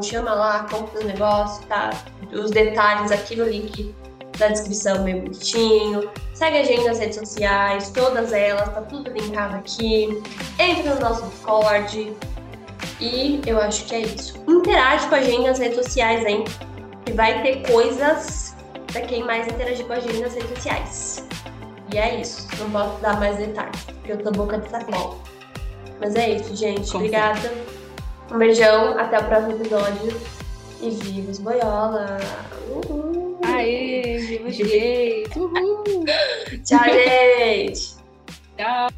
[0.02, 1.90] chama lá, compra os negócios, tá?
[2.32, 3.94] Os detalhes aqui no link
[4.38, 6.10] da descrição, bem bonitinho.
[6.32, 10.22] Segue a gente nas redes sociais, todas elas, tá tudo linkado aqui.
[10.58, 12.16] Entra no nosso Discord.
[13.00, 14.42] E eu acho que é isso.
[14.48, 16.44] Interage com a gente nas redes sociais, hein?
[17.04, 18.56] Que vai ter coisas
[18.92, 21.26] pra quem mais interagir com a gente nas redes sociais.
[21.92, 22.46] E é isso.
[22.58, 25.16] Não posso dar mais detalhes, porque eu tô boca de sacola.
[26.00, 26.94] Mas é isso, gente.
[26.94, 27.52] Obrigada.
[28.30, 28.98] Um beijão.
[28.98, 30.38] Até o próximo episódio.
[30.80, 32.18] E viva os boiola!
[32.70, 33.27] Uhul.
[33.58, 35.28] Aê, viva os gays!
[35.34, 36.04] Uhul!
[36.64, 37.96] Tchau, gente!
[38.56, 38.88] Tchau!